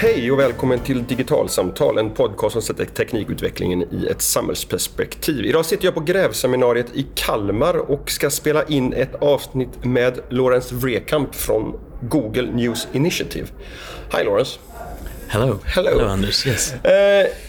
Hej 0.00 0.32
och 0.32 0.38
välkommen 0.38 0.80
till 0.80 1.04
Digitalsamtal, 1.06 1.98
en 1.98 2.10
podcast 2.10 2.52
som 2.52 2.62
sätter 2.62 2.84
teknikutvecklingen 2.84 3.82
i 3.82 4.06
ett 4.06 4.22
samhällsperspektiv. 4.22 5.44
Idag 5.44 5.64
sitter 5.66 5.84
jag 5.84 5.94
på 5.94 6.00
Grävseminariet 6.00 6.86
i 6.94 7.06
Kalmar 7.14 7.90
och 7.90 8.10
ska 8.10 8.30
spela 8.30 8.64
in 8.64 8.92
ett 8.92 9.14
avsnitt 9.14 9.84
med 9.84 10.20
Lawrence 10.28 10.74
Vrekamp 10.74 11.34
från 11.34 11.80
Google 12.00 12.42
News 12.52 12.88
Initiative. 12.92 13.46
Hi 14.16 14.24
Lawrence. 14.24 14.58
Hello. 15.28 15.58
Hello. 15.64 15.90
Hello, 15.90 16.04
Anders. 16.04 16.46
Yes. 16.46 16.72
Uh, 16.72 17.47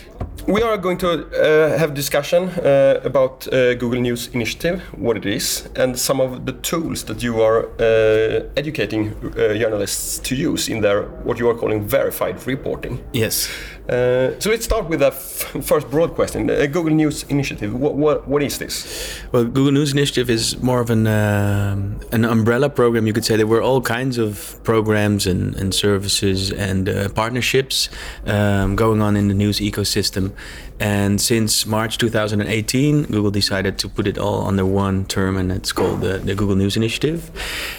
we 0.49 0.63
are 0.63 0.77
going 0.77 0.97
to 0.97 1.09
uh, 1.09 1.77
have 1.77 1.93
discussion 1.93 2.49
uh, 2.49 2.99
about 3.03 3.47
uh, 3.47 3.75
Google 3.75 4.01
News 4.01 4.29
Initiative, 4.33 4.81
what 4.97 5.17
it 5.17 5.25
is, 5.25 5.69
and 5.75 5.97
some 5.97 6.19
of 6.19 6.45
the 6.45 6.53
tools 6.53 7.03
that 7.03 7.21
you 7.21 7.41
are 7.41 7.65
uh, 7.79 8.49
educating 8.57 9.13
uh, 9.23 9.53
journalists 9.53 10.19
to 10.19 10.35
use 10.35 10.67
in 10.67 10.81
their 10.81 11.03
what 11.23 11.39
you 11.39 11.49
are 11.49 11.55
calling 11.55 11.87
verified 11.87 12.47
reporting. 12.47 12.99
Yes. 13.13 13.49
Uh, 13.89 14.39
so 14.39 14.51
let's 14.51 14.65
start 14.65 14.87
with 14.87 14.99
the 14.99 15.09
first 15.09 15.89
broad 15.89 16.13
question: 16.13 16.45
the 16.45 16.67
Google 16.67 16.93
News 16.93 17.23
Initiative. 17.23 17.73
What, 17.73 17.95
what 17.95 18.27
what 18.27 18.43
is 18.43 18.59
this? 18.59 19.19
Well, 19.31 19.45
Google 19.45 19.71
News 19.71 19.93
Initiative 19.93 20.29
is 20.29 20.61
more 20.61 20.79
of 20.79 20.91
an 20.91 21.07
um, 21.07 21.99
an 22.11 22.23
umbrella 22.23 22.69
program. 22.69 23.07
You 23.07 23.13
could 23.13 23.25
say 23.25 23.35
there 23.35 23.47
were 23.47 23.63
all 23.63 23.81
kinds 23.81 24.19
of 24.19 24.59
programs 24.63 25.25
and, 25.25 25.55
and 25.55 25.73
services 25.73 26.51
and 26.51 26.87
uh, 26.87 27.09
partnerships 27.09 27.89
um, 28.27 28.75
going 28.75 29.01
on 29.01 29.15
in 29.15 29.27
the 29.27 29.33
news 29.33 29.59
ecosystem. 29.59 30.33
And 30.79 31.19
since 31.19 31.65
March 31.65 31.97
2018, 31.97 33.03
Google 33.03 33.31
decided 33.31 33.79
to 33.79 33.89
put 33.89 34.05
it 34.05 34.19
all 34.19 34.47
under 34.47 34.65
one 34.65 35.05
term, 35.05 35.35
and 35.35 35.51
it's 35.51 35.71
called 35.71 36.01
the, 36.01 36.19
the 36.19 36.35
Google 36.35 36.55
News 36.55 36.77
Initiative. 36.77 37.31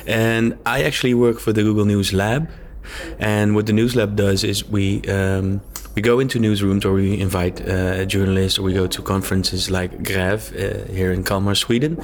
And 0.08 0.58
I 0.66 0.82
actually 0.82 1.14
work 1.14 1.38
for 1.38 1.52
the 1.52 1.62
Google 1.62 1.84
News 1.84 2.12
Lab. 2.12 2.50
And 3.20 3.54
what 3.54 3.66
the 3.66 3.72
News 3.72 3.94
Lab 3.94 4.16
does 4.16 4.42
is 4.42 4.68
we 4.68 5.02
um, 5.02 5.60
we 6.00 6.02
go 6.02 6.18
into 6.18 6.38
newsrooms 6.38 6.86
or 6.86 6.94
we 6.94 7.20
invite 7.20 7.60
uh, 7.68 8.06
journalists 8.06 8.58
or 8.58 8.62
we 8.62 8.72
go 8.72 8.86
to 8.86 9.02
conferences 9.02 9.70
like 9.70 10.02
Gräv 10.02 10.40
uh, 10.56 10.90
here 10.90 11.12
in 11.12 11.22
Kalmar, 11.22 11.54
Sweden, 11.54 12.02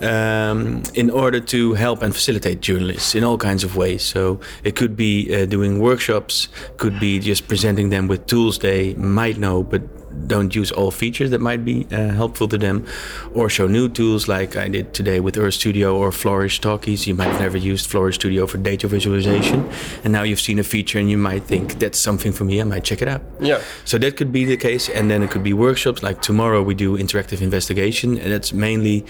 um, 0.00 0.82
in 0.94 1.10
order 1.10 1.40
to 1.40 1.74
help 1.74 2.00
and 2.00 2.14
facilitate 2.14 2.62
journalists 2.62 3.14
in 3.14 3.22
all 3.22 3.36
kinds 3.36 3.62
of 3.62 3.76
ways. 3.76 4.02
So 4.02 4.40
it 4.62 4.76
could 4.76 4.96
be 4.96 5.28
uh, 5.28 5.44
doing 5.44 5.78
workshops, 5.78 6.48
could 6.78 6.98
be 6.98 7.18
just 7.18 7.46
presenting 7.46 7.90
them 7.90 8.08
with 8.08 8.24
tools 8.26 8.60
they 8.60 8.94
might 8.94 9.36
know 9.36 9.62
but 9.62 9.82
don't 10.26 10.54
use 10.54 10.72
all 10.72 10.90
features 10.90 11.30
that 11.30 11.40
might 11.40 11.64
be 11.64 11.86
uh, 11.92 12.08
helpful 12.10 12.48
to 12.48 12.58
them, 12.58 12.86
or 13.34 13.48
show 13.48 13.66
new 13.66 13.88
tools 13.88 14.28
like 14.28 14.56
I 14.56 14.68
did 14.68 14.94
today 14.94 15.20
with 15.20 15.36
Earth 15.36 15.54
Studio 15.54 15.96
or 15.96 16.12
Flourish 16.12 16.60
Talkies. 16.60 17.06
You 17.06 17.14
might 17.14 17.28
have 17.28 17.40
never 17.40 17.58
used 17.58 17.90
Flourish 17.90 18.16
Studio 18.16 18.46
for 18.46 18.58
data 18.58 18.88
visualization, 18.88 19.68
and 20.02 20.12
now 20.12 20.22
you've 20.22 20.40
seen 20.40 20.58
a 20.58 20.64
feature 20.64 20.98
and 20.98 21.10
you 21.10 21.18
might 21.18 21.44
think 21.44 21.78
that's 21.78 21.98
something 21.98 22.32
for 22.32 22.44
me. 22.44 22.60
I 22.60 22.64
might 22.64 22.84
check 22.84 23.02
it 23.02 23.08
out. 23.08 23.22
Yeah. 23.40 23.60
So 23.84 23.98
that 23.98 24.16
could 24.16 24.32
be 24.32 24.44
the 24.44 24.56
case, 24.56 24.88
and 24.88 25.10
then 25.10 25.22
it 25.22 25.30
could 25.30 25.42
be 25.42 25.52
workshops. 25.52 26.02
Like 26.02 26.22
tomorrow 26.22 26.62
we 26.62 26.74
do 26.74 26.96
interactive 26.98 27.40
investigation, 27.42 28.18
and 28.18 28.32
it's 28.32 28.52
mainly 28.52 29.04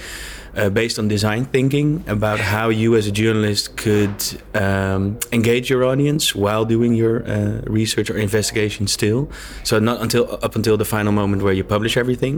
uh, 0.56 0.70
based 0.70 0.98
on 0.98 1.08
design 1.08 1.44
thinking 1.44 2.04
about 2.06 2.38
how 2.38 2.68
you 2.68 2.94
as 2.96 3.06
a 3.06 3.12
journalist 3.12 3.76
could 3.76 4.40
um, 4.54 5.18
engage 5.32 5.68
your 5.68 5.84
audience 5.84 6.34
while 6.34 6.64
doing 6.64 6.94
your 6.94 7.26
uh, 7.28 7.60
research 7.66 8.10
or 8.10 8.16
investigation 8.16 8.86
still. 8.86 9.28
So 9.64 9.78
not 9.78 10.00
until 10.00 10.38
up 10.42 10.54
until 10.56 10.76
the 10.76 10.84
final 10.96 11.12
moment 11.12 11.42
where 11.42 11.56
you 11.60 11.64
publish 11.64 11.96
everything, 11.96 12.34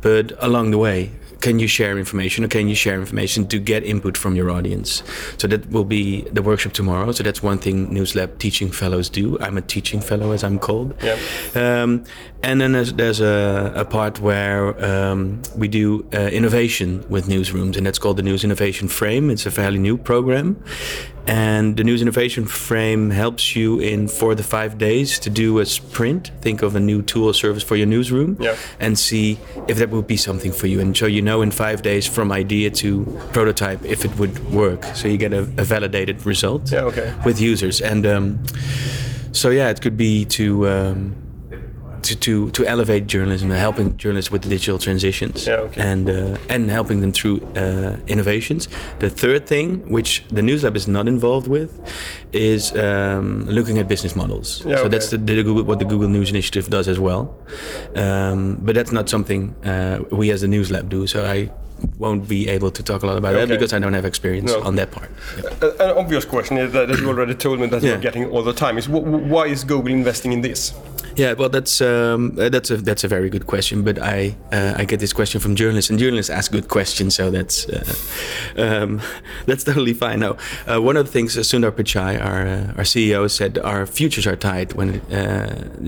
but 0.00 0.32
along 0.48 0.70
the 0.70 0.78
way, 0.78 1.10
can 1.40 1.58
you 1.58 1.68
share 1.68 1.98
information 1.98 2.44
or 2.44 2.48
can 2.48 2.68
you 2.68 2.74
share 2.74 2.98
information 3.00 3.46
to 3.48 3.58
get 3.58 3.82
input 3.84 4.16
from 4.16 4.36
your 4.36 4.50
audience? 4.50 5.02
So 5.38 5.48
that 5.48 5.70
will 5.70 5.84
be 5.84 6.22
the 6.36 6.42
workshop 6.42 6.72
tomorrow. 6.72 7.12
So 7.12 7.22
that's 7.22 7.42
one 7.42 7.58
thing 7.58 7.76
NewsLab 7.88 8.38
teaching 8.38 8.70
fellows 8.70 9.08
do. 9.08 9.38
I'm 9.40 9.56
a 9.56 9.62
teaching 9.62 10.00
fellow, 10.00 10.32
as 10.32 10.44
I'm 10.44 10.58
called. 10.58 10.94
Yeah. 11.02 11.16
Um, 11.54 12.04
and 12.42 12.60
then 12.60 12.72
there's, 12.72 12.92
there's 12.94 13.20
a, 13.20 13.72
a, 13.74 13.84
part 13.84 14.20
where 14.20 14.62
um, 14.84 15.42
we 15.56 15.68
do 15.68 16.06
uh, 16.14 16.30
innovation 16.38 17.04
with 17.08 17.26
newsrooms, 17.26 17.76
and 17.76 17.86
that's 17.86 17.98
called 17.98 18.16
the 18.16 18.22
News 18.22 18.44
Innovation 18.44 18.88
Frame. 18.88 19.30
It's 19.30 19.46
a 19.46 19.50
fairly 19.50 19.78
new 19.78 19.96
program. 19.98 20.62
And 21.26 21.76
the 21.76 21.84
News 21.84 22.02
Innovation 22.02 22.44
Frame 22.46 23.10
helps 23.10 23.54
you 23.54 23.78
in 23.78 24.08
four 24.08 24.34
to 24.34 24.42
five 24.42 24.78
days 24.78 25.18
to 25.20 25.30
do 25.30 25.58
a 25.60 25.66
sprint. 25.66 26.30
Think 26.40 26.62
of 26.62 26.74
a 26.74 26.80
new 26.80 27.02
tool 27.02 27.26
or 27.26 27.34
service 27.34 27.62
for 27.62 27.76
your 27.76 27.86
newsroom 27.86 28.36
Yeah. 28.40 28.56
and 28.80 28.98
see 28.98 29.38
if 29.68 29.78
that 29.78 29.90
would 29.90 30.06
be 30.06 30.16
something 30.16 30.50
for 30.52 30.66
you. 30.66 30.80
And 30.80 30.96
so 30.96 31.06
you 31.06 31.22
know 31.22 31.42
in 31.42 31.50
five 31.50 31.82
days 31.82 32.06
from 32.06 32.32
idea 32.32 32.70
to 32.70 33.04
prototype 33.32 33.84
if 33.84 34.04
it 34.04 34.16
would 34.18 34.38
work. 34.52 34.84
So 34.94 35.06
you 35.08 35.18
get 35.18 35.32
a, 35.32 35.40
a 35.58 35.64
validated 35.64 36.24
result 36.26 36.72
Yeah, 36.72 36.82
okay. 36.84 37.14
with 37.24 37.40
users. 37.40 37.80
And 37.80 38.06
um, 38.06 38.42
so, 39.32 39.50
yeah, 39.50 39.68
it 39.70 39.80
could 39.80 39.96
be 39.96 40.24
to. 40.24 40.68
Um, 40.68 41.14
to, 42.02 42.16
to, 42.16 42.50
to 42.50 42.66
elevate 42.66 43.06
journalism 43.06 43.50
and 43.50 43.60
helping 43.60 43.96
journalists 43.96 44.30
with 44.30 44.42
the 44.42 44.48
digital 44.48 44.78
transitions 44.78 45.46
Yeah, 45.46 45.54
okay. 45.66 45.80
and 45.80 46.08
uh, 46.10 46.36
and 46.48 46.70
helping 46.70 47.00
them 47.00 47.12
through 47.12 47.40
uh, 47.56 47.96
innovations. 48.06 48.68
The 48.98 49.10
third 49.10 49.46
thing, 49.46 49.88
which 49.90 50.24
the 50.28 50.42
News 50.42 50.62
Lab 50.64 50.76
is 50.76 50.86
not 50.88 51.06
involved 51.08 51.48
with, 51.48 51.70
is 52.32 52.72
um, 52.76 53.44
looking 53.46 53.78
at 53.78 53.88
business 53.88 54.14
models. 54.16 54.62
Yeah, 54.64 54.76
so 54.76 54.80
okay. 54.82 54.88
that's 54.88 55.10
the, 55.10 55.18
the 55.18 55.42
Google, 55.42 55.64
what 55.64 55.78
the 55.78 55.84
Google 55.84 56.08
News 56.08 56.30
Initiative 56.30 56.68
does 56.70 56.88
as 56.88 56.98
well. 56.98 57.34
Um, 57.96 58.58
but 58.62 58.74
that's 58.74 58.92
not 58.92 59.08
something 59.08 59.54
uh, 59.64 60.00
we 60.10 60.30
as 60.30 60.40
the 60.40 60.48
News 60.48 60.70
Lab 60.70 60.88
do. 60.88 61.06
So 61.06 61.24
I 61.24 61.50
won't 61.98 62.28
be 62.28 62.46
able 62.48 62.70
to 62.70 62.82
talk 62.82 63.02
a 63.02 63.06
lot 63.06 63.16
about 63.16 63.32
that 63.32 63.48
because 63.48 63.72
I 63.72 63.78
don't 63.78 63.94
have 63.94 64.04
experience 64.04 64.52
No. 64.52 64.62
on 64.62 64.76
that 64.76 64.90
part. 64.90 65.10
Yep. 65.42 65.80
An 65.80 65.90
obvious 65.96 66.26
question 66.26 66.58
is 66.58 66.72
that 66.72 66.88
you 66.90 67.08
already 67.08 67.34
told 67.34 67.58
me 67.58 67.66
that 67.68 67.82
Yeah. 67.82 67.90
you're 67.92 67.98
getting 67.98 68.26
all 68.26 68.42
the 68.42 68.52
time 68.52 68.76
is 68.76 68.84
wh- 68.86 69.00
wh- 69.00 69.30
why 69.30 69.46
is 69.46 69.64
Google 69.64 69.90
investing 69.92 70.32
in 70.34 70.42
this? 70.42 70.74
Yeah, 71.20 71.34
well, 71.34 71.50
that's 71.50 71.82
um, 71.82 72.38
uh, 72.38 72.48
that's 72.48 72.70
a 72.70 72.78
that's 72.78 73.04
a 73.04 73.08
very 73.08 73.28
good 73.28 73.46
question. 73.46 73.82
But 73.84 73.98
I 73.98 74.34
uh, 74.52 74.72
I 74.78 74.86
get 74.86 75.00
this 75.00 75.12
question 75.12 75.38
from 75.38 75.54
journalists, 75.54 75.90
and 75.90 75.98
journalists 75.98 76.30
ask 76.30 76.50
good 76.50 76.68
questions, 76.68 77.14
so 77.14 77.30
that's 77.30 77.68
uh, 77.68 77.94
um, 78.56 79.02
that's 79.46 79.62
totally 79.62 79.92
fine. 79.92 80.20
Now, 80.20 80.38
uh, 80.66 80.80
one 80.80 80.96
of 80.96 81.04
the 81.04 81.12
things 81.12 81.36
uh, 81.36 81.42
Sundar 81.42 81.72
Pichai, 81.72 82.18
our 82.24 82.46
uh, 82.46 82.78
our 82.78 82.84
CEO, 82.84 83.30
said 83.30 83.58
our 83.58 83.84
futures 83.84 84.26
are 84.26 84.36
tied 84.36 84.72
when 84.72 85.02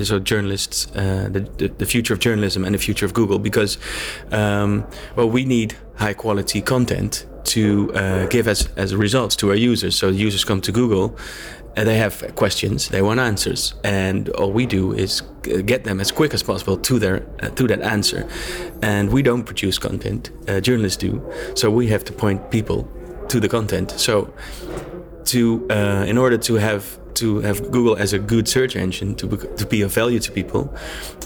so 0.05 0.19
journalists, 0.19 0.85
the, 0.85 1.49
the 1.57 1.69
the 1.79 1.87
future 1.87 2.13
of 2.13 2.21
journalism 2.21 2.63
and 2.67 2.75
the 2.75 2.79
future 2.79 3.07
of 3.07 3.15
Google, 3.15 3.39
because 3.39 3.79
um, 4.33 4.85
well, 5.17 5.31
we 5.31 5.47
need 5.47 5.77
high 5.97 6.15
quality 6.15 6.61
content 6.61 7.27
to 7.45 7.91
uh, 7.95 8.27
give 8.27 8.49
as 8.49 8.69
as 8.77 8.95
results 8.95 9.37
to 9.37 9.49
our 9.49 9.57
users. 9.57 9.97
So 9.97 10.09
users 10.09 10.45
come 10.45 10.61
to 10.61 10.73
Google 10.73 11.17
they 11.75 11.97
have 11.97 12.35
questions, 12.35 12.89
they 12.89 13.03
want 13.03 13.21
answers, 13.21 13.75
and 13.83 14.29
all 14.31 14.53
we 14.53 14.67
do 14.67 14.93
is 14.93 15.23
get 15.67 15.85
them 15.85 16.01
as 16.01 16.13
quick 16.13 16.35
as 16.35 16.43
possible 16.43 16.77
to 16.77 16.99
their 16.99 17.27
uh, 17.43 17.49
to 17.51 17.67
that 17.67 17.81
answer. 17.81 18.29
And 18.83 19.11
we 19.11 19.23
don't 19.23 19.45
produce 19.45 19.79
content; 19.79 20.31
uh, 20.49 20.61
journalists 20.61 20.99
do. 20.99 21.23
So 21.55 21.71
we 21.71 21.89
have 21.89 22.05
to 22.05 22.13
point 22.13 22.51
people 22.51 22.89
to 23.29 23.41
the 23.41 23.49
content. 23.49 23.91
So 23.93 24.33
to 25.25 25.67
uh, 25.71 26.05
in 26.07 26.19
order 26.19 26.39
to 26.39 26.55
have 26.55 26.99
to 27.17 27.41
have 27.41 27.71
Google 27.71 27.97
as 27.97 28.13
a 28.13 28.19
good 28.19 28.49
search 28.49 28.77
engine 28.77 29.15
to 29.17 29.27
be, 29.27 29.37
to 29.57 29.67
be 29.67 29.83
of 29.83 29.93
value 29.93 30.19
to 30.21 30.33
people, 30.33 30.75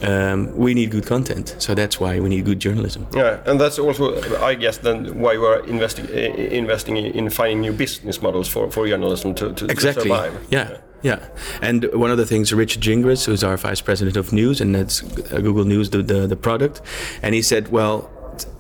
um, 0.03 0.55
we 0.57 0.75
need 0.75 0.91
good 0.91 1.07
content. 1.07 1.55
So 1.59 1.75
that's 1.75 2.01
why 2.01 2.21
we 2.21 2.29
need 2.29 2.45
good 2.45 2.61
journalism. 2.61 3.07
Yeah, 3.15 3.41
and 3.47 3.61
that's 3.61 3.79
also, 3.79 4.21
I 4.43 4.55
guess, 4.55 4.79
then 4.79 5.19
why 5.19 5.39
we're 5.39 5.65
investing 5.67 6.09
investing 6.09 6.97
in 6.97 7.31
finding 7.31 7.61
new 7.61 7.73
business 7.73 8.23
models 8.23 8.49
for, 8.49 8.71
for 8.71 8.87
journalism 8.87 9.35
to, 9.35 9.53
to, 9.53 9.67
to 9.67 9.73
exactly. 9.73 10.05
survive. 10.05 10.47
Yeah, 10.51 10.79
yeah. 11.03 11.29
And 11.63 11.85
one 11.93 12.11
of 12.11 12.19
the 12.19 12.27
things, 12.27 12.53
Richard 12.53 12.83
Gingras, 12.83 13.27
who's 13.27 13.45
our 13.45 13.57
vice 13.57 13.81
president 13.81 14.17
of 14.17 14.33
news, 14.33 14.61
and 14.61 14.75
that's 14.75 15.01
Google 15.01 15.65
News, 15.65 15.91
the, 15.91 16.03
the, 16.03 16.27
the 16.27 16.37
product, 16.37 16.81
and 17.23 17.35
he 17.35 17.43
said, 17.43 17.69
well, 17.69 18.11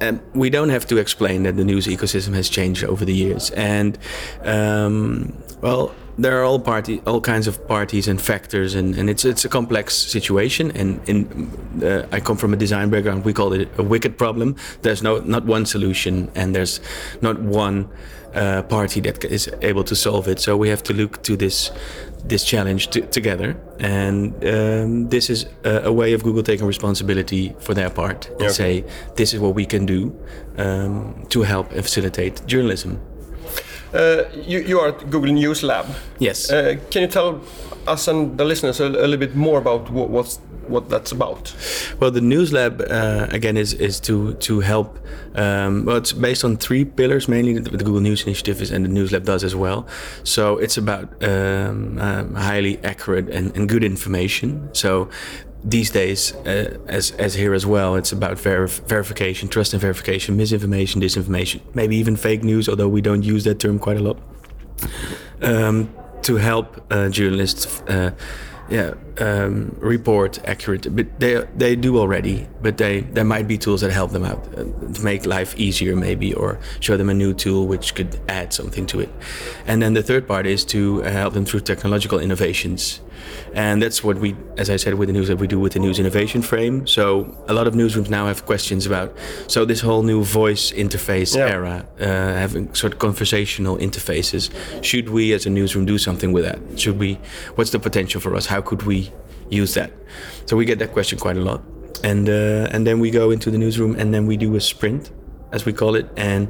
um, 0.00 0.20
we 0.34 0.48
don't 0.50 0.70
have 0.70 0.87
to 0.87 0.97
explain 0.97 1.42
that 1.42 1.56
the 1.56 1.64
news 1.64 1.87
ecosystem 1.87 2.34
has 2.34 2.48
changed 2.48 2.84
over 2.84 3.04
the 3.04 3.14
years, 3.14 3.50
and 3.50 3.99
um, 4.43 5.37
well, 5.61 5.93
there 6.19 6.40
are 6.40 6.44
all 6.44 6.58
party, 6.58 7.02
all 7.06 7.20
kinds 7.20 7.46
of 7.46 7.67
parties 7.69 8.08
and 8.08 8.20
factors, 8.20 8.75
and, 8.75 8.96
and 8.96 9.11
it's 9.11 9.25
it's 9.25 9.44
a 9.44 9.49
complex 9.49 9.94
situation. 9.94 10.70
And 10.73 11.06
in 11.08 11.82
uh, 11.82 12.06
I 12.12 12.20
come 12.20 12.37
from 12.37 12.55
a 12.55 12.56
design 12.56 12.90
background, 12.90 13.25
we 13.25 13.32
call 13.32 13.52
it 13.52 13.69
a 13.78 13.82
wicked 13.82 14.17
problem. 14.17 14.56
There's 14.82 15.02
no 15.02 15.19
not 15.19 15.44
one 15.44 15.67
solution, 15.67 16.31
and 16.34 16.55
there's 16.55 16.81
not 17.20 17.40
one 17.40 17.88
uh, 18.37 18.62
party 18.62 19.00
that 19.00 19.25
is 19.25 19.50
able 19.62 19.85
to 19.85 19.94
solve 19.94 20.29
it. 20.29 20.41
So 20.41 20.56
we 20.56 20.69
have 20.69 20.83
to 20.85 20.93
look 20.93 21.23
to 21.23 21.37
this 21.37 21.73
this 22.29 22.44
challenge 22.44 22.91
t- 22.91 23.03
together, 23.03 23.56
and 23.79 24.35
um, 24.44 25.09
this 25.09 25.31
is 25.31 25.47
a, 25.65 25.85
a, 25.85 25.93
way 25.93 26.12
of 26.12 26.23
Google 26.23 26.43
taking 26.43 26.67
responsibility 26.67 27.55
for 27.61 27.75
their 27.75 27.91
part 27.91 28.29
and 28.41 28.50
say 28.50 28.85
this 29.15 29.33
is 29.33 29.38
what 29.41 29.55
we 29.55 29.65
can 29.65 29.87
do 29.87 30.12
um, 30.59 31.25
to 31.29 31.43
help 31.43 31.73
and 31.73 31.83
facilitate 31.83 32.44
journalism. 32.47 32.99
Uh, 33.94 34.25
you, 34.35 34.59
you 34.59 34.81
are 34.81 34.88
at 34.88 35.11
Google 35.11 35.33
News 35.33 35.62
Lab. 35.62 35.87
Yes. 36.19 36.50
Uh, 36.50 36.77
can 36.91 37.03
you 37.03 37.09
tell 37.09 37.41
us 37.87 38.09
and 38.09 38.37
the 38.37 38.44
listeners 38.44 38.81
a, 38.81 38.87
a 38.87 39.06
little 39.06 39.17
bit 39.17 39.37
more 39.37 39.59
about 39.59 39.91
what, 39.91 40.11
what's 40.11 40.41
what 40.68 40.88
that's 40.88 41.12
about. 41.12 41.54
Well, 42.00 42.10
the 42.10 42.20
News 42.20 42.52
Lab 42.52 42.80
uh, 42.80 43.26
again 43.30 43.56
is 43.56 43.72
is 43.74 44.00
to 44.00 44.34
to 44.34 44.60
help. 44.60 44.98
Um, 45.34 45.84
well, 45.84 45.96
it's 45.96 46.12
based 46.12 46.44
on 46.44 46.56
three 46.56 46.84
pillars 46.84 47.28
mainly. 47.28 47.54
The, 47.58 47.70
the 47.70 47.84
Google 47.84 48.00
News 48.00 48.22
Initiative 48.22 48.62
is, 48.62 48.70
and 48.70 48.84
the 48.84 48.88
News 48.88 49.12
Lab 49.12 49.24
does 49.24 49.44
as 49.44 49.54
well. 49.54 49.86
So 50.24 50.58
it's 50.58 50.78
about 50.78 51.22
um, 51.22 51.98
um, 51.98 52.34
highly 52.34 52.78
accurate 52.84 53.28
and, 53.28 53.56
and 53.56 53.68
good 53.68 53.84
information. 53.84 54.70
So 54.72 55.08
these 55.64 55.90
days, 55.90 56.32
uh, 56.46 56.78
as 56.86 57.10
as 57.12 57.34
here 57.34 57.54
as 57.54 57.66
well, 57.66 57.96
it's 57.96 58.12
about 58.12 58.36
verif 58.38 58.80
verification, 58.88 59.48
trust 59.48 59.72
and 59.72 59.82
verification, 59.82 60.36
misinformation, 60.36 61.00
disinformation, 61.00 61.60
maybe 61.74 61.96
even 61.96 62.16
fake 62.16 62.42
news. 62.44 62.68
Although 62.68 62.88
we 62.88 63.00
don't 63.00 63.22
use 63.22 63.44
that 63.44 63.58
term 63.58 63.78
quite 63.78 63.96
a 63.96 64.02
lot. 64.02 64.18
Um, 65.42 65.88
to 66.22 66.36
help 66.36 66.80
uh, 66.90 67.08
journalists, 67.08 67.80
uh, 67.82 68.10
yeah, 68.68 68.94
um, 69.20 69.76
report 69.80 70.38
accurate. 70.44 70.94
But 70.94 71.06
they 71.20 71.42
they 71.56 71.76
do 71.76 71.98
already. 71.98 72.46
But 72.62 72.76
they 72.76 73.00
there 73.00 73.24
might 73.24 73.46
be 73.48 73.58
tools 73.58 73.80
that 73.80 73.90
help 73.92 74.12
them 74.12 74.24
out 74.24 74.46
uh, 74.56 74.64
to 74.92 75.02
make 75.04 75.26
life 75.26 75.54
easier, 75.56 75.96
maybe, 75.96 76.34
or 76.34 76.58
show 76.80 76.96
them 76.96 77.08
a 77.08 77.14
new 77.14 77.32
tool 77.34 77.66
which 77.66 77.94
could 77.94 78.18
add 78.28 78.52
something 78.52 78.86
to 78.86 79.00
it. 79.00 79.08
And 79.66 79.80
then 79.82 79.94
the 79.94 80.02
third 80.02 80.26
part 80.26 80.46
is 80.46 80.64
to 80.66 81.02
uh, 81.04 81.10
help 81.10 81.34
them 81.34 81.44
through 81.44 81.60
technological 81.60 82.18
innovations. 82.18 83.00
And 83.54 83.80
that's 83.82 84.04
what 84.04 84.18
we, 84.18 84.36
as 84.58 84.68
I 84.68 84.76
said, 84.76 84.94
with 84.94 85.08
the 85.08 85.12
news 85.12 85.28
that 85.28 85.38
we 85.38 85.46
do 85.46 85.58
with 85.58 85.72
the 85.72 85.78
news 85.78 85.98
innovation 85.98 86.42
frame. 86.42 86.86
So 86.86 87.34
a 87.48 87.54
lot 87.54 87.66
of 87.66 87.74
newsrooms 87.74 88.10
now 88.10 88.26
have 88.26 88.44
questions 88.44 88.86
about, 88.86 89.16
so 89.46 89.64
this 89.64 89.80
whole 89.80 90.02
new 90.02 90.22
voice 90.22 90.70
interface 90.72 91.34
Yeah. 91.34 91.48
era, 91.48 91.86
uh, 91.98 92.04
having 92.04 92.74
sort 92.74 92.92
of 92.92 92.98
conversational 92.98 93.78
interfaces. 93.78 94.50
Should 94.82 95.08
we, 95.08 95.32
as 95.32 95.46
a 95.46 95.50
newsroom, 95.50 95.86
do 95.86 95.96
something 95.98 96.32
with 96.32 96.44
that? 96.44 96.58
Should 96.78 96.98
we? 96.98 97.18
What's 97.54 97.70
the 97.70 97.78
potential 97.78 98.20
for 98.20 98.36
us? 98.36 98.46
How 98.46 98.60
could 98.60 98.82
we 98.82 99.06
use 99.50 99.75
that? 99.75 99.90
So 100.46 100.56
we 100.56 100.64
get 100.64 100.78
that 100.78 100.93
question 100.93 101.19
quite 101.19 101.37
a 101.37 101.40
lot, 101.40 101.62
and 102.04 102.28
uh, 102.28 102.69
and 102.72 102.87
then 102.87 103.00
we 103.00 103.10
go 103.10 103.31
into 103.31 103.50
the 103.50 103.58
newsroom, 103.58 103.96
and 103.98 104.12
then 104.12 104.26
we 104.26 104.37
do 104.37 104.54
a 104.56 104.60
sprint, 104.60 105.10
as 105.52 105.64
we 105.64 105.72
call 105.72 105.94
it, 105.94 106.06
and 106.16 106.48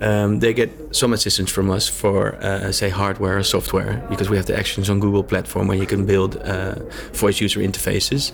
um, 0.00 0.40
they 0.40 0.52
get 0.52 0.70
some 0.94 1.12
assistance 1.12 1.50
from 1.50 1.70
us 1.70 1.88
for 1.88 2.34
uh, 2.36 2.72
say 2.72 2.88
hardware 2.88 3.38
or 3.38 3.42
software 3.42 4.06
because 4.08 4.30
we 4.30 4.36
have 4.36 4.46
the 4.46 4.56
Actions 4.56 4.90
on 4.90 5.00
Google 5.00 5.22
platform 5.22 5.68
where 5.68 5.78
you 5.78 5.86
can 5.86 6.06
build 6.06 6.36
uh, 6.36 6.74
voice 7.12 7.40
user 7.40 7.60
interfaces. 7.60 8.32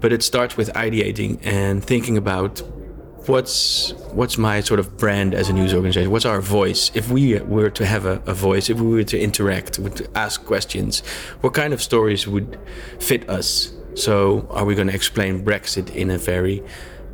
But 0.00 0.12
it 0.12 0.22
starts 0.22 0.56
with 0.56 0.72
ideating 0.72 1.38
and 1.42 1.84
thinking 1.84 2.16
about 2.16 2.62
what's 3.26 3.92
what's 4.12 4.38
my 4.38 4.60
sort 4.60 4.80
of 4.80 4.96
brand 4.96 5.34
as 5.34 5.48
a 5.48 5.52
news 5.52 5.74
organization? 5.74 6.10
What's 6.10 6.24
our 6.24 6.40
voice? 6.40 6.90
If 6.94 7.10
we 7.10 7.38
were 7.40 7.70
to 7.70 7.86
have 7.86 8.06
a, 8.06 8.22
a 8.26 8.34
voice 8.34 8.70
if 8.70 8.80
we 8.80 8.90
were 8.96 9.04
to 9.04 9.20
interact 9.20 9.78
would 9.78 10.08
ask 10.14 10.44
questions 10.44 11.00
what 11.40 11.54
kind 11.54 11.72
of 11.72 11.82
stories 11.82 12.26
would 12.26 12.58
fit 12.98 13.28
us? 13.28 13.72
So 13.94 14.46
are 14.50 14.64
we 14.64 14.74
going 14.74 14.88
to 14.88 14.94
explain 14.94 15.44
brexit 15.44 15.94
in 15.94 16.10
a 16.10 16.18
very 16.18 16.62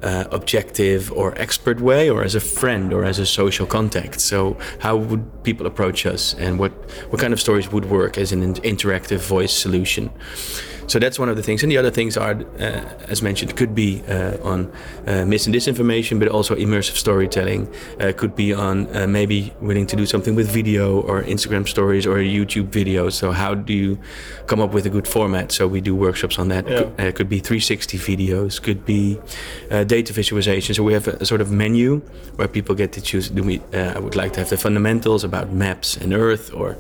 uh, 0.03 0.25
objective 0.31 1.11
or 1.13 1.37
expert 1.39 1.81
way 1.81 2.11
or 2.11 2.23
as 2.23 2.35
a 2.35 2.41
friend 2.41 2.93
or 2.93 3.05
as 3.05 3.19
a 3.19 3.27
social 3.27 3.67
contact? 3.67 4.21
So 4.21 4.57
how 4.81 4.97
would 4.97 5.43
people 5.43 5.67
approach 5.67 6.07
us 6.07 6.35
and 6.35 6.59
what 6.59 6.73
what 7.11 7.21
kind 7.21 7.33
of 7.33 7.41
stories 7.41 7.71
would 7.73 7.87
work 7.87 8.19
as 8.19 8.33
an 8.33 8.55
interactive 8.55 9.21
voice 9.21 9.53
solution 9.53 10.11
so 10.87 10.99
that's 10.99 11.19
one 11.19 11.29
of 11.29 11.37
the 11.37 11.43
things. 11.43 11.63
And 11.63 11.71
the 11.71 11.79
other 11.79 11.91
things 11.91 12.17
are, 12.17 12.33
uh, 12.59 12.63
as 13.09 13.23
mentioned, 13.23 13.57
could 13.57 13.75
be 13.75 14.03
uh, 14.09 14.37
on 14.43 14.71
uh, 15.07 15.25
mis 15.25 15.47
and 15.47 15.55
disinformation, 15.55 16.19
but 16.19 16.29
also 16.29 16.55
immersive 16.55 16.97
storytelling. 16.97 17.73
Uh, 18.01 18.13
could 18.17 18.37
be 18.37 18.53
on 18.53 18.95
uh, 18.97 19.07
maybe 19.07 19.53
willing 19.61 19.87
to 19.87 19.97
do 19.97 20.07
something 20.07 20.35
with 20.35 20.49
video 20.49 21.01
or 21.01 21.23
Instagram 21.23 21.67
stories 21.67 22.07
or 22.07 22.17
YouTube 22.17 22.69
videos. 22.69 23.13
So 23.13 23.33
how 23.33 23.55
do 23.55 23.73
you 23.73 23.99
come 24.47 24.61
up 24.61 24.73
with 24.73 24.87
a 24.87 24.91
good 24.91 25.09
format? 25.09 25.53
So 25.53 25.67
we 25.67 25.81
do 25.81 25.95
workshops 25.95 26.39
on 26.39 26.49
that. 26.49 26.69
Yeah. 26.69 26.79
Could, 26.79 27.01
uh, 27.01 27.13
could 27.13 27.29
be 27.29 27.41
360 27.41 27.99
videos. 27.99 28.63
Could 28.63 28.85
be 28.85 29.19
uh, 29.71 29.85
data 29.85 30.13
visualization. 30.13 30.75
So 30.75 30.83
we 30.83 30.93
have 30.93 31.09
a, 31.09 31.17
a 31.21 31.27
sort 31.27 31.41
of 31.41 31.51
menu 31.51 31.99
where 32.37 32.49
people 32.49 32.75
get 32.75 32.93
to 32.93 33.01
choose. 33.01 33.29
Do 33.29 33.43
we? 33.43 33.61
Uh, 33.75 33.95
I 33.97 33.99
would 33.99 34.17
like 34.17 34.33
to 34.35 34.41
have 34.41 34.51
the 34.51 34.57
fundamentals 34.57 35.25
about 35.25 35.53
maps 35.53 35.97
and 35.97 36.15
Earth, 36.15 36.53
or 36.55 36.77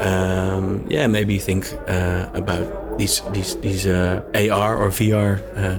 um, 0.00 0.86
yeah, 0.88 1.06
maybe 1.06 1.38
think 1.38 1.72
uh, 1.88 2.28
about 2.34 2.85
these 2.98 3.22
these 3.32 3.56
these 3.60 3.86
uh, 3.86 4.22
AR 4.52 4.76
or 4.76 4.88
VR 4.90 5.38
uh, 5.56 5.78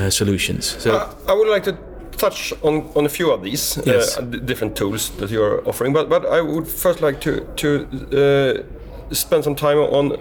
uh, 0.00 0.10
solutions. 0.10 0.76
So 0.78 0.90
I 1.28 1.32
would 1.32 1.48
like 1.48 1.64
to 1.64 1.76
touch 2.16 2.52
on, 2.62 2.90
on 2.94 3.04
a 3.06 3.08
few 3.08 3.30
of 3.32 3.42
these 3.42 3.78
Yes. 3.86 4.18
uh, 4.18 4.22
different 4.22 4.76
tools 4.76 5.10
that 5.18 5.30
you're 5.30 5.62
offering, 5.68 5.92
but 5.92 6.08
but 6.08 6.24
I 6.26 6.40
would 6.40 6.66
first 6.66 7.00
like 7.00 7.20
to 7.20 7.40
to 7.56 7.68
uh, 8.12 9.14
spend 9.14 9.44
some 9.44 9.54
time 9.54 9.78
on 9.78 10.12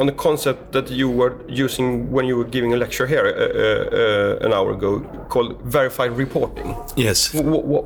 on 0.00 0.06
the 0.06 0.12
concept 0.16 0.72
that 0.72 0.90
you 0.90 1.10
were 1.10 1.32
using 1.46 2.10
when 2.10 2.24
you 2.24 2.34
were 2.38 2.48
giving 2.50 2.72
a 2.72 2.76
lecture 2.76 3.06
here 3.06 3.26
uh, 3.26 3.32
uh, 3.32 4.42
uh, 4.42 4.46
an 4.46 4.52
hour 4.54 4.70
ago, 4.72 5.00
called 5.28 5.60
verified 5.64 6.10
reporting. 6.16 6.74
yes, 6.96 7.34
What, 7.34 7.64
what, 7.66 7.84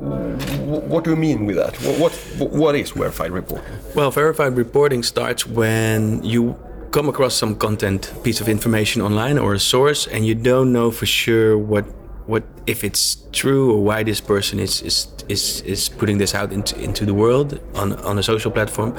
what 0.89 1.03
do 1.03 1.09
you 1.09 1.17
mean 1.17 1.45
with 1.45 1.57
that? 1.57 1.75
What, 1.99 2.13
what 2.39 2.51
what 2.53 2.75
is 2.75 2.91
verified 2.91 3.31
reporting? 3.31 3.73
well, 3.95 4.11
verified 4.11 4.55
reporting 4.57 5.03
starts 5.03 5.45
when 5.45 6.23
you 6.23 6.55
come 6.95 7.09
across 7.09 7.35
some 7.35 7.55
content 7.55 8.13
piece 8.23 8.39
of 8.39 8.47
information 8.47 9.01
online 9.01 9.37
or 9.37 9.53
a 9.53 9.59
source, 9.59 10.07
and 10.07 10.25
you 10.25 10.33
don't 10.33 10.71
know 10.71 10.91
for 10.91 11.05
sure 11.05 11.57
what 11.57 11.85
what 12.25 12.43
if 12.65 12.83
it's 12.83 13.17
true 13.31 13.71
or 13.73 13.83
why 13.83 14.01
this 14.03 14.21
person 14.21 14.59
is 14.59 14.81
is 14.81 15.07
is, 15.27 15.61
is 15.61 15.89
putting 15.89 16.17
this 16.19 16.33
out 16.33 16.53
into 16.53 16.73
into 16.79 17.05
the 17.05 17.13
world 17.13 17.59
on 17.75 17.93
on 18.09 18.17
a 18.17 18.23
social 18.23 18.51
platform 18.51 18.91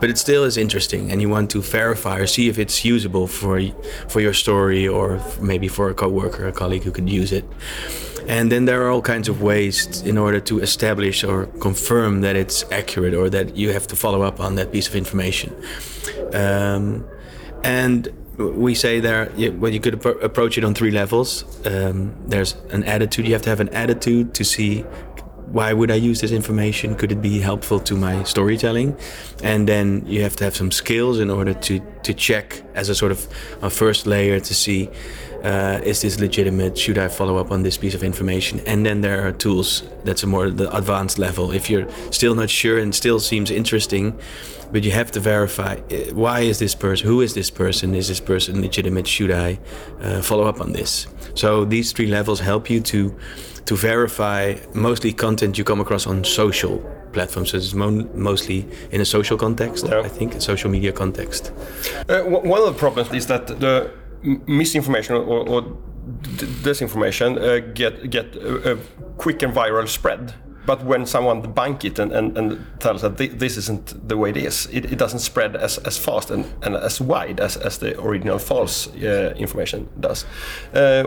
but 0.00 0.08
it 0.10 0.18
still 0.18 0.44
is 0.44 0.56
interesting 0.56 1.10
and 1.10 1.20
you 1.20 1.28
want 1.28 1.50
to 1.50 1.60
verify 1.60 2.16
or 2.18 2.26
see 2.26 2.48
if 2.48 2.56
it's 2.58 2.84
usable 2.84 3.26
for 3.26 3.60
for 4.08 4.20
your 4.20 4.34
story 4.34 4.86
or 4.86 5.18
maybe 5.40 5.68
for 5.68 5.90
a 5.90 5.94
coworker 5.94 6.46
a 6.46 6.52
colleague 6.52 6.84
who 6.84 6.92
could 6.92 7.08
use 7.10 7.32
it. 7.32 7.44
And 8.28 8.52
then 8.52 8.66
there 8.66 8.80
are 8.82 8.90
all 8.90 9.02
kinds 9.02 9.28
of 9.28 9.40
ways 9.40 10.02
in 10.02 10.18
order 10.18 10.40
to 10.40 10.60
establish 10.60 11.24
or 11.24 11.46
confirm 11.60 12.20
that 12.20 12.36
it's 12.36 12.64
accurate 12.70 13.14
or 13.14 13.30
that 13.30 13.56
you 13.56 13.72
have 13.72 13.86
to 13.86 13.96
follow 13.96 14.20
up 14.22 14.38
on 14.38 14.54
that 14.56 14.70
piece 14.70 14.88
of 14.88 14.94
information. 14.94 15.50
Um, 16.34 17.04
and 17.64 18.08
we 18.38 18.74
say 18.74 19.00
there, 19.00 19.32
well, 19.58 19.72
you 19.72 19.80
could 19.80 19.94
appro- 19.94 20.22
approach 20.22 20.58
it 20.58 20.64
on 20.64 20.74
three 20.74 20.92
levels. 20.92 21.44
Um, 21.66 22.14
there's 22.26 22.54
an 22.70 22.84
attitude. 22.84 23.26
You 23.26 23.32
have 23.32 23.42
to 23.42 23.50
have 23.50 23.60
an 23.60 23.68
attitude 23.70 24.34
to 24.34 24.44
see 24.44 24.84
why 25.52 25.72
would 25.72 25.90
I 25.90 25.94
use 25.94 26.20
this 26.20 26.30
information? 26.30 26.94
Could 26.94 27.10
it 27.10 27.22
be 27.22 27.40
helpful 27.40 27.80
to 27.80 27.96
my 27.96 28.22
storytelling? 28.24 28.96
And 29.42 29.66
then 29.66 30.04
you 30.06 30.22
have 30.22 30.36
to 30.36 30.44
have 30.44 30.54
some 30.54 30.70
skills 30.70 31.18
in 31.18 31.30
order 31.30 31.54
to 31.54 31.80
to 32.02 32.14
check 32.14 32.62
as 32.74 32.88
a 32.88 32.94
sort 32.94 33.12
of 33.12 33.26
a 33.62 33.70
first 33.70 34.06
layer 34.06 34.40
to 34.40 34.54
see 34.54 34.90
uh, 35.44 35.80
is 35.84 36.00
this 36.00 36.18
legitimate? 36.20 36.76
Should 36.78 36.98
I 36.98 37.08
follow 37.08 37.36
up 37.36 37.50
on 37.50 37.62
this 37.62 37.76
piece 37.78 37.94
of 37.94 38.02
information? 38.02 38.60
And 38.66 38.84
then 38.84 39.00
there 39.00 39.26
are 39.26 39.32
tools 39.32 39.82
that's 40.04 40.22
a 40.22 40.26
more 40.26 40.50
the 40.50 40.74
advanced 40.76 41.18
level. 41.18 41.52
If 41.52 41.68
you're 41.70 41.86
still 42.10 42.34
not 42.34 42.50
sure 42.50 42.78
and 42.78 42.94
still 42.94 43.20
seems 43.20 43.50
interesting, 43.50 44.18
but 44.72 44.84
you 44.84 44.90
have 44.90 45.10
to 45.12 45.20
verify 45.20 45.74
uh, 45.90 45.96
why 46.14 46.40
is 46.40 46.58
this 46.58 46.74
person? 46.74 47.06
Who 47.06 47.20
is 47.22 47.32
this 47.34 47.50
person? 47.50 47.94
Is 47.94 48.08
this 48.08 48.20
person 48.20 48.60
legitimate? 48.60 49.06
Should 49.06 49.30
I 49.30 49.58
uh, 50.02 50.20
follow 50.22 50.44
up 50.44 50.60
on 50.60 50.72
this? 50.72 51.06
So 51.34 51.64
these 51.64 51.92
three 51.92 52.06
levels 52.08 52.40
help 52.40 52.68
you 52.70 52.80
to 52.80 53.14
to 53.66 53.76
verify 53.76 54.54
mostly 54.74 55.12
content 55.12 55.56
you 55.58 55.64
come 55.64 55.80
across 55.80 56.06
on 56.06 56.24
social 56.24 56.78
platforms. 57.12 57.50
So 57.50 57.56
it's 57.58 57.74
mo- 57.74 58.08
mostly 58.14 58.66
in 58.90 59.00
a 59.00 59.04
social 59.04 59.36
context, 59.36 59.86
Yeah. 59.86 60.00
I 60.04 60.08
think, 60.08 60.34
a 60.34 60.40
social 60.40 60.70
media 60.70 60.92
context. 60.92 61.52
Uh, 62.08 62.22
w- 62.24 62.48
one 62.48 62.60
of 62.62 62.66
the 62.66 62.78
problems 62.78 63.12
is 63.12 63.26
that 63.26 63.46
the 63.46 63.90
misinformation 64.22 65.14
or, 65.16 65.48
or 65.48 65.62
disinformation 66.62 67.38
uh, 67.38 67.60
get 67.74 68.10
get 68.10 68.34
a, 68.36 68.72
a 68.72 68.76
quick 69.16 69.42
and 69.42 69.54
viral 69.54 69.88
spread. 69.88 70.34
But 70.68 70.84
when 70.84 71.06
someone 71.06 71.40
debunk 71.42 71.84
it 71.84 71.98
and, 71.98 72.12
and, 72.12 72.36
and 72.36 72.66
tells 72.78 73.00
that 73.00 73.16
this 73.16 73.56
isn't 73.56 74.06
the 74.06 74.18
way 74.18 74.28
it 74.28 74.36
is, 74.36 74.66
it, 74.70 74.92
it 74.92 74.98
doesn't 74.98 75.20
spread 75.20 75.56
as, 75.56 75.78
as 75.78 75.96
fast 75.96 76.30
and, 76.30 76.44
and 76.62 76.76
as 76.76 77.00
wide 77.00 77.40
as, 77.40 77.56
as 77.56 77.78
the 77.78 77.98
original 77.98 78.38
false 78.38 78.86
uh, 78.88 79.32
information 79.38 79.88
does. 79.98 80.26
Uh, 80.74 81.04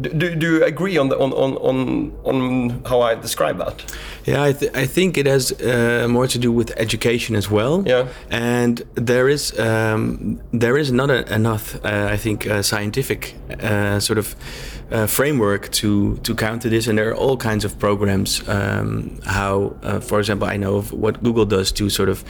do, 0.00 0.34
do 0.36 0.56
you 0.56 0.64
agree 0.64 0.98
on, 0.98 1.08
the, 1.08 1.18
on, 1.18 1.32
on, 1.32 1.56
on, 1.56 2.12
on 2.24 2.84
how 2.84 3.00
I 3.00 3.14
describe 3.14 3.56
that? 3.56 3.96
Yeah, 4.26 4.42
I, 4.42 4.52
th- 4.52 4.72
I 4.74 4.84
think 4.86 5.16
it 5.16 5.24
has 5.26 5.52
uh, 5.62 6.06
more 6.10 6.26
to 6.26 6.38
do 6.38 6.52
with 6.52 6.70
education 6.76 7.36
as 7.36 7.50
well. 7.50 7.82
Yeah. 7.86 8.08
and 8.28 8.82
there 8.96 9.30
is 9.30 9.58
um, 9.58 10.40
there 10.52 10.76
is 10.76 10.92
not 10.92 11.10
a, 11.10 11.34
enough, 11.34 11.74
uh, 11.84 12.08
I 12.12 12.18
think, 12.18 12.46
uh, 12.46 12.62
scientific 12.62 13.34
uh, 13.62 13.98
sort 13.98 14.18
of 14.18 14.36
uh, 14.90 15.06
framework 15.06 15.70
to 15.72 16.16
to 16.18 16.34
counter 16.34 16.68
this, 16.68 16.86
and 16.86 16.98
there 16.98 17.10
are 17.10 17.14
all 17.14 17.36
kinds 17.36 17.64
of 17.64 17.78
programs. 17.78 18.46
Um, 18.48 19.20
how, 19.24 19.76
uh, 19.82 20.00
for 20.00 20.18
example, 20.18 20.48
I 20.48 20.56
know 20.56 20.76
of 20.76 20.92
what 20.92 21.22
Google 21.22 21.46
does 21.46 21.72
to 21.72 21.88
sort 21.90 22.08
of 22.08 22.24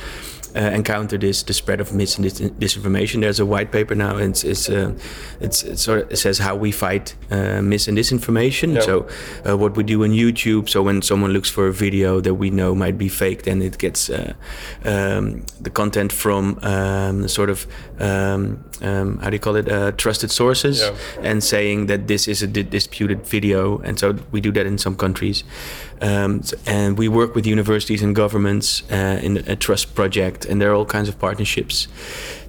uh, 0.56 0.60
encounter 0.74 1.18
this 1.18 1.42
the 1.42 1.52
spread 1.52 1.80
of 1.80 1.92
mis 1.92 2.18
and 2.18 2.26
disinformation. 2.60 3.20
There's 3.20 3.40
a 3.40 3.46
white 3.46 3.70
paper 3.72 3.94
now, 3.94 4.16
and 4.16 4.30
it's 4.30 4.44
it's, 4.44 4.68
uh, 4.68 4.92
it's 5.40 5.62
it 5.62 5.78
sort 5.78 6.02
of 6.02 6.12
it 6.12 6.16
says 6.16 6.38
how 6.38 6.54
we 6.56 6.72
fight 6.72 7.14
uh, 7.30 7.60
mis 7.62 7.88
and 7.88 7.98
disinformation. 7.98 8.74
Yeah. 8.74 8.80
So 8.82 9.06
uh, 9.48 9.56
what 9.56 9.76
we 9.76 9.82
do 9.82 10.04
on 10.04 10.10
YouTube. 10.10 10.68
So 10.68 10.82
when 10.82 11.02
someone 11.02 11.32
looks 11.32 11.50
for 11.50 11.66
a 11.66 11.72
video 11.72 12.20
that 12.20 12.34
we 12.34 12.50
know 12.50 12.74
might 12.74 12.96
be 12.98 13.08
fake, 13.08 13.42
then 13.42 13.62
it 13.62 13.78
gets 13.78 14.10
uh, 14.10 14.34
um, 14.84 15.44
the 15.60 15.70
content 15.70 16.12
from 16.12 16.58
um, 16.62 17.28
sort 17.28 17.50
of 17.50 17.66
um, 18.00 18.64
um, 18.82 19.18
how 19.18 19.30
do 19.30 19.34
you 19.36 19.40
call 19.40 19.56
it 19.56 19.68
uh, 19.68 19.92
trusted 19.92 20.30
sources, 20.30 20.80
Yeah. 20.80 21.30
and 21.30 21.42
saying 21.42 21.86
that 21.86 22.06
this 22.06 22.28
is 22.28 22.42
a 22.42 22.46
di- 22.46 22.62
disputed 22.62 23.26
video. 23.26 23.78
And 23.78 23.98
so 23.98 24.14
we 24.32 24.40
do 24.40 24.52
that 24.52 24.66
in 24.66 24.78
some 24.78 24.96
countries. 24.96 25.44
Um, 26.00 26.42
and 26.66 26.98
we 26.98 27.08
work 27.08 27.34
with 27.34 27.46
universities 27.46 28.02
and 28.02 28.14
governments 28.14 28.82
uh, 28.90 29.20
in 29.22 29.38
a 29.46 29.56
trust 29.56 29.94
project, 29.94 30.44
and 30.44 30.60
there 30.60 30.70
are 30.70 30.74
all 30.74 30.86
kinds 30.86 31.08
of 31.08 31.18
partnerships 31.18 31.88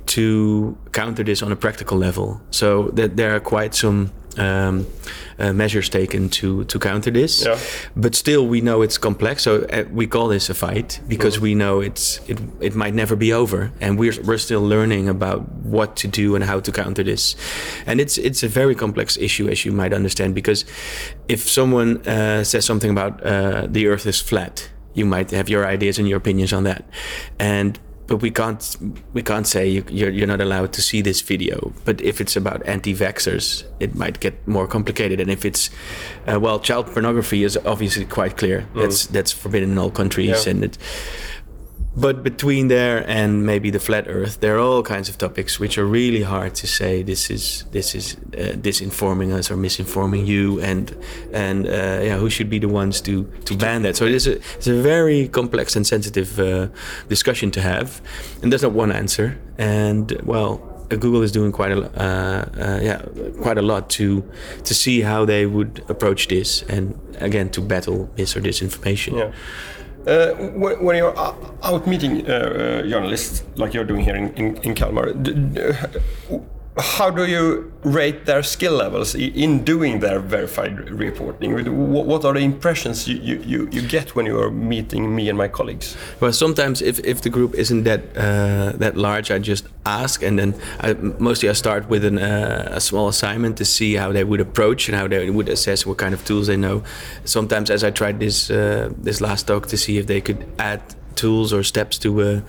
to 0.07 0.77
counter 0.91 1.23
this 1.23 1.41
on 1.41 1.51
a 1.51 1.55
practical 1.55 1.97
level. 1.97 2.41
So 2.51 2.89
that 2.93 3.17
there 3.17 3.35
are 3.35 3.39
quite 3.39 3.75
some 3.75 4.11
um, 4.37 4.85
uh, 5.39 5.53
measures 5.53 5.89
taken 5.89 6.29
to 6.29 6.63
to 6.65 6.79
counter 6.79 7.11
this. 7.11 7.45
Yeah. 7.45 7.59
But 7.95 8.15
still, 8.15 8.47
we 8.47 8.61
know 8.61 8.81
it's 8.81 8.97
complex. 8.97 9.43
So 9.43 9.65
uh, 9.65 9.83
we 9.91 10.07
call 10.07 10.27
this 10.27 10.49
a 10.49 10.53
fight 10.53 11.01
because 11.07 11.39
we 11.39 11.55
know 11.55 11.81
it's 11.81 12.19
it 12.27 12.39
it 12.59 12.75
might 12.75 12.93
never 12.93 13.15
be 13.15 13.33
over, 13.33 13.71
and 13.81 13.99
we're 13.99 14.21
we're 14.23 14.37
still 14.37 14.61
learning 14.61 15.09
about 15.09 15.41
what 15.63 15.95
to 15.97 16.07
do 16.07 16.35
and 16.35 16.43
how 16.43 16.61
to 16.61 16.71
counter 16.71 17.03
this. 17.03 17.35
And 17.85 17.99
it's 17.99 18.17
it's 18.17 18.43
a 18.43 18.47
very 18.47 18.75
complex 18.75 19.17
issue, 19.17 19.49
as 19.51 19.65
you 19.65 19.71
might 19.71 19.93
understand, 19.93 20.35
because 20.35 20.65
if 21.27 21.49
someone 21.49 21.97
uh, 22.07 22.43
says 22.43 22.65
something 22.65 22.91
about 22.91 23.23
uh, 23.23 23.67
the 23.73 23.87
Earth 23.87 24.05
is 24.05 24.21
flat, 24.21 24.69
you 24.93 25.05
might 25.05 25.31
have 25.31 25.49
your 25.49 25.65
ideas 25.73 25.99
and 25.99 26.07
your 26.07 26.17
opinions 26.17 26.53
on 26.53 26.63
that, 26.63 26.83
and 27.39 27.79
but 28.07 28.17
we 28.17 28.29
can't 28.31 28.77
we 29.13 29.21
can't 29.23 29.47
say 29.47 29.67
you, 29.67 29.83
you're 29.89 30.09
you're 30.09 30.27
not 30.27 30.41
allowed 30.41 30.73
to 30.73 30.81
see 30.81 31.01
this 31.01 31.21
video. 31.21 31.73
But 31.85 32.01
if 32.01 32.21
it's 32.21 32.35
about 32.35 32.65
anti-vaxxers, 32.65 33.63
it 33.79 33.95
might 33.95 34.19
get 34.19 34.47
more 34.47 34.67
complicated. 34.67 35.19
And 35.19 35.29
if 35.31 35.45
it's 35.45 35.69
uh, 36.27 36.39
well, 36.39 36.59
child 36.59 36.87
pornography 36.87 37.43
is 37.43 37.57
obviously 37.65 38.05
quite 38.05 38.37
clear. 38.37 38.67
That's 38.75 39.07
that's 39.07 39.31
forbidden 39.31 39.71
in 39.71 39.77
all 39.77 39.91
countries, 39.91 40.45
Yeah. 40.45 40.51
and 40.51 40.63
it. 40.65 40.77
But 41.97 42.23
between 42.23 42.67
there 42.67 43.05
and 43.07 43.45
maybe 43.45 43.69
the 43.69 43.79
flat 43.79 44.05
Earth, 44.07 44.41
there 44.41 44.55
are 44.57 44.59
all 44.59 44.83
kinds 44.83 45.07
of 45.07 45.17
topics 45.17 45.59
which 45.59 45.77
are 45.77 45.85
really 45.85 46.23
hard 46.23 46.53
to 46.55 46.67
say. 46.67 47.03
This 47.03 47.29
is 47.29 47.63
this 47.71 47.95
is 47.95 48.15
uh, 48.15 48.57
disinforming 48.57 49.31
us 49.31 49.49
or 49.49 49.55
misinforming 49.55 50.27
you, 50.27 50.59
and 50.59 50.93
and 51.31 51.65
uh, 51.65 52.01
yeah, 52.03 52.17
who 52.17 52.29
should 52.29 52.49
be 52.49 52.59
the 52.59 52.67
ones 52.67 52.99
to 53.01 53.23
to 53.45 53.55
ban 53.55 53.83
that? 53.83 53.95
So 53.95 54.05
it 54.05 54.13
is 54.13 54.27
a 54.27 54.35
it's 54.57 54.67
a 54.67 54.81
very 54.81 55.29
complex 55.29 55.75
and 55.77 55.87
sensitive 55.87 56.37
uh, 56.37 56.67
discussion 57.07 57.49
to 57.51 57.61
have, 57.61 58.01
and 58.41 58.51
there's 58.51 58.63
not 58.63 58.73
one 58.73 58.91
answer. 58.91 59.39
And 59.57 60.11
well, 60.23 60.59
uh, 60.91 60.97
Google 60.97 61.21
is 61.23 61.31
doing 61.31 61.53
quite 61.53 61.71
a 61.71 61.79
uh, 61.79 62.45
uh, 62.61 62.79
yeah 62.83 63.01
quite 63.41 63.57
a 63.57 63.61
lot 63.61 63.89
to 63.91 64.21
to 64.65 64.73
see 64.73 64.99
how 64.99 65.23
they 65.23 65.45
would 65.45 65.81
approach 65.87 66.27
this, 66.27 66.63
and 66.63 66.99
again 67.21 67.49
to 67.51 67.61
battle 67.61 68.09
mis 68.17 68.35
or 68.35 68.41
disinformation. 68.41 69.17
Yeah. 69.17 69.31
Uh, 70.07 70.33
when, 70.53 70.95
you're 70.95 71.17
out 71.17 71.87
meeting 71.87 72.29
uh, 72.29 72.33
uh, 72.33 72.81
journalists 72.83 73.43
like 73.55 73.73
you're 73.73 73.83
doing 73.83 74.03
here 74.03 74.15
in, 74.15 74.31
in, 74.35 74.55
in 74.57 74.75
Kalmar, 74.75 75.13
how 76.77 77.09
do 77.09 77.25
you 77.25 77.71
rate 77.83 78.25
their 78.25 78.43
skill 78.43 78.73
levels 78.73 79.15
in 79.15 79.63
doing 79.63 79.99
their 79.99 80.19
verified 80.19 80.89
reporting? 80.89 81.53
What, 81.93 82.25
are 82.25 82.33
the 82.33 82.41
impressions 82.41 83.07
you, 83.07 83.15
you, 83.15 83.37
you, 83.45 83.69
you 83.71 83.81
get 83.87 84.13
when 84.13 84.25
you 84.25 84.37
are 84.39 84.51
meeting 84.51 85.15
me 85.15 85.29
and 85.29 85.37
my 85.37 85.47
colleagues? 85.47 85.95
Well, 86.19 86.33
sometimes 86.33 86.81
if, 86.81 86.99
if 86.99 87.21
the 87.21 87.29
group 87.29 87.55
isn't 87.55 87.83
that 87.83 88.01
uh, 88.17 88.73
that 88.77 88.97
large, 88.97 89.31
I 89.31 89.39
just 89.39 89.67
ask, 89.85 90.21
and 90.21 90.37
then 90.37 90.59
I, 90.81 90.93
mostly 90.93 91.47
I 91.49 91.53
start 91.53 91.87
with 91.87 92.03
an, 92.03 92.17
uh, 92.17 92.67
a 92.71 92.81
small 92.81 93.07
assignment 93.07 93.57
to 93.57 93.65
see 93.65 93.93
how 93.93 94.11
they 94.11 94.25
would 94.25 94.41
approach 94.41 94.89
and 94.89 94.97
how 94.97 95.07
they 95.07 95.29
would 95.29 95.47
assess 95.47 95.85
what 95.85 95.97
kind 95.97 96.13
of 96.13 96.25
tools 96.25 96.47
they 96.47 96.57
know. 96.57 96.83
Sometimes, 97.23 97.69
as 97.69 97.85
I 97.85 97.91
tried 97.91 98.19
this 98.19 98.49
uh, 98.51 98.91
this 98.97 99.21
last 99.21 99.47
talk, 99.47 99.67
to 99.67 99.77
see 99.77 99.97
if 99.97 100.07
they 100.07 100.19
could 100.19 100.45
add 100.59 100.81
tools 101.15 101.53
or 101.53 101.63
steps 101.63 101.97
to 101.99 102.21
a 102.21 102.43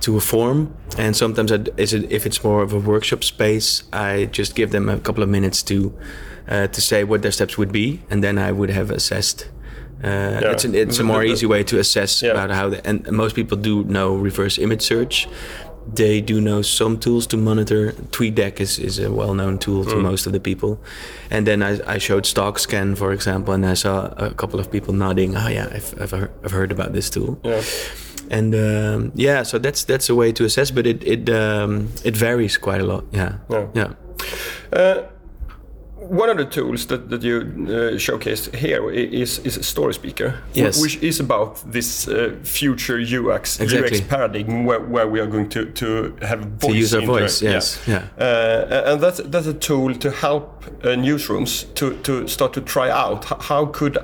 to 0.00 0.16
a 0.16 0.20
form, 0.20 0.74
and 0.98 1.16
sometimes 1.16 1.52
I, 1.52 1.58
is 1.76 1.92
it, 1.92 2.10
if 2.12 2.26
it's 2.26 2.42
more 2.44 2.62
of 2.62 2.72
a 2.72 2.78
workshop 2.78 3.22
space, 3.24 3.84
I 3.92 4.26
just 4.32 4.54
give 4.54 4.70
them 4.70 4.88
a 4.88 4.98
couple 4.98 5.22
of 5.22 5.28
minutes 5.28 5.62
to 5.64 5.92
uh, 6.48 6.66
to 6.66 6.80
say 6.80 7.04
what 7.04 7.22
their 7.22 7.32
steps 7.32 7.56
would 7.58 7.72
be, 7.72 8.00
and 8.10 8.22
then 8.22 8.38
I 8.38 8.52
would 8.52 8.70
have 8.70 8.90
assessed. 8.90 9.48
Uh, 10.04 10.40
It's, 10.52 10.64
an, 10.64 10.74
it's 10.74 10.98
a 10.98 11.04
more 11.04 11.22
easy 11.24 11.46
way 11.46 11.62
to 11.64 11.78
assess 11.78 12.22
Yeah. 12.22 12.32
about 12.32 12.50
how 12.50 12.70
the, 12.70 12.84
and 12.84 13.08
most 13.12 13.34
people 13.36 13.56
do 13.56 13.84
know 13.84 14.16
reverse 14.16 14.58
image 14.58 14.82
search. 14.82 15.28
They 15.94 16.20
do 16.20 16.40
know 16.40 16.62
some 16.62 16.96
tools 16.98 17.26
to 17.28 17.36
monitor. 17.36 17.92
TweetDeck 18.10 18.60
is, 18.60 18.78
is 18.78 18.98
a 18.98 19.10
well-known 19.10 19.58
tool 19.58 19.84
to 19.84 19.96
most 19.96 20.26
of 20.26 20.32
the 20.32 20.38
people. 20.40 20.78
And 21.30 21.44
then 21.46 21.60
I, 21.62 21.94
I 21.94 21.98
showed 21.98 22.24
StockScan, 22.24 22.96
for 22.96 23.12
example, 23.12 23.52
and 23.54 23.64
I 23.66 23.74
saw 23.74 24.12
a 24.16 24.30
couple 24.34 24.60
of 24.60 24.70
people 24.70 24.94
nodding. 24.94 25.36
Oh 25.36 25.48
yeah, 25.48 25.68
I've, 25.74 25.94
I've, 26.00 26.10
heard, 26.10 26.30
I've 26.44 26.52
heard 26.52 26.72
about 26.72 26.92
this 26.92 27.10
tool. 27.10 27.38
Yeah. 27.44 27.62
And 28.32 28.54
um, 28.54 29.12
yeah, 29.14 29.44
so 29.44 29.58
that's 29.58 29.84
that's 29.84 30.10
a 30.10 30.14
way 30.14 30.32
to 30.32 30.44
assess, 30.44 30.70
but 30.72 30.86
it 30.86 31.02
it 31.04 31.28
um, 31.28 31.88
it 32.04 32.16
varies 32.16 32.58
quite 32.58 32.80
a 32.80 32.84
lot. 32.84 33.04
Yeah, 33.12 33.32
Yeah. 33.50 33.66
yeah. 33.74 33.92
Uh, 34.72 35.02
one 36.10 36.28
of 36.30 36.36
the 36.36 36.44
tools 36.44 36.86
that, 36.86 37.08
that 37.10 37.22
you 37.22 37.36
uh, 37.40 37.96
showcased 37.96 38.54
here 38.54 38.90
is, 38.90 39.38
is 39.44 39.54
Story 39.66 39.94
Speaker, 39.94 40.34
Yes. 40.52 40.80
which 40.82 40.96
is 41.02 41.20
about 41.20 41.62
this 41.72 42.08
uh, 42.08 42.34
future 42.42 42.98
UX, 42.98 43.60
Exactly. 43.60 43.98
UX 43.98 44.00
paradigm 44.08 44.64
where, 44.66 44.80
where 44.80 45.06
we 45.08 45.20
are 45.20 45.26
going 45.28 45.48
to, 45.50 45.64
to 45.72 46.14
have 46.22 46.40
voice 46.60 46.70
To 46.72 46.76
use 46.76 46.94
our 46.94 47.02
voice, 47.06 47.40
yes, 47.42 47.78
yeah. 47.86 48.02
Uh, 48.18 48.92
and 48.92 49.00
that's, 49.00 49.20
that's 49.30 49.46
a 49.46 49.54
tool 49.54 49.94
to 49.94 50.10
help 50.10 50.64
uh, 50.82 50.88
newsrooms 50.96 51.72
to, 51.74 51.96
to 52.02 52.26
start 52.28 52.52
to 52.54 52.60
try 52.60 52.90
out 52.90 53.24
how 53.44 53.66
could 53.66 53.96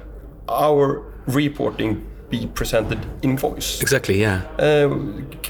our 0.49 1.03
reporting 1.27 2.07
be 2.31 2.47
presented 2.47 2.99
in 3.23 3.37
voice. 3.37 3.81
Exactly, 3.81 4.21
yeah. 4.21 4.43
Uh, 4.59 4.89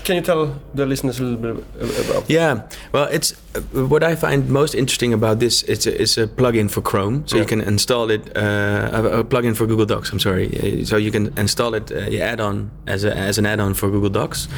can 0.04 0.16
you 0.16 0.22
tell 0.22 0.54
the 0.74 0.86
listeners 0.86 1.18
a 1.20 1.24
little 1.24 1.54
bit 1.54 2.10
about 2.10 2.30
Yeah, 2.30 2.62
well, 2.92 3.08
it's 3.10 3.32
uh, 3.54 3.60
what 3.88 4.02
I 4.04 4.14
find 4.14 4.48
most 4.48 4.74
interesting 4.74 5.12
about 5.12 5.38
this. 5.40 5.62
It's 5.64 5.86
a, 5.86 6.02
it's 6.02 6.16
a 6.18 6.26
plugin 6.26 6.70
for 6.70 6.80
Chrome, 6.80 7.26
so 7.26 7.36
you 7.36 7.44
can 7.44 7.60
install 7.60 8.10
it. 8.10 8.36
Uh, 8.36 9.20
a, 9.20 9.24
plugin 9.24 9.56
for 9.56 9.66
Google 9.66 9.86
Docs. 9.86 10.12
I'm 10.12 10.20
sorry. 10.20 10.46
Uh, 10.48 10.84
So 10.84 10.96
you 10.96 11.10
can 11.10 11.32
install 11.36 11.74
it, 11.74 11.90
uh, 11.90 12.24
add-on 12.32 12.70
as 12.86 13.04
a, 13.04 13.16
as 13.16 13.38
an 13.38 13.46
add-on 13.46 13.74
for 13.74 13.90
Google 13.90 14.10
Docs, 14.10 14.48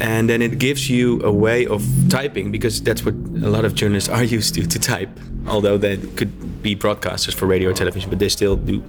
and 0.00 0.28
then 0.28 0.42
it 0.42 0.58
gives 0.58 0.88
you 0.88 1.20
a 1.22 1.30
way 1.30 1.66
of 1.66 1.82
typing 2.08 2.50
because 2.50 2.82
that's 2.82 3.04
what 3.04 3.14
a 3.14 3.50
lot 3.50 3.64
of 3.64 3.74
journalists 3.74 4.08
are 4.08 4.24
used 4.38 4.54
to 4.54 4.66
to 4.66 4.78
type. 4.78 5.10
Although 5.46 5.78
they 5.78 5.96
could 6.16 6.62
be 6.62 6.76
broadcasters 6.76 7.34
for 7.34 7.46
radio 7.46 7.70
or 7.70 7.74
television, 7.74 8.10
but 8.10 8.18
they 8.18 8.28
still 8.28 8.56
do 8.56 8.82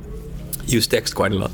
use 0.66 0.88
text 0.88 1.16
quite 1.16 1.32
a 1.32 1.36
lot. 1.36 1.52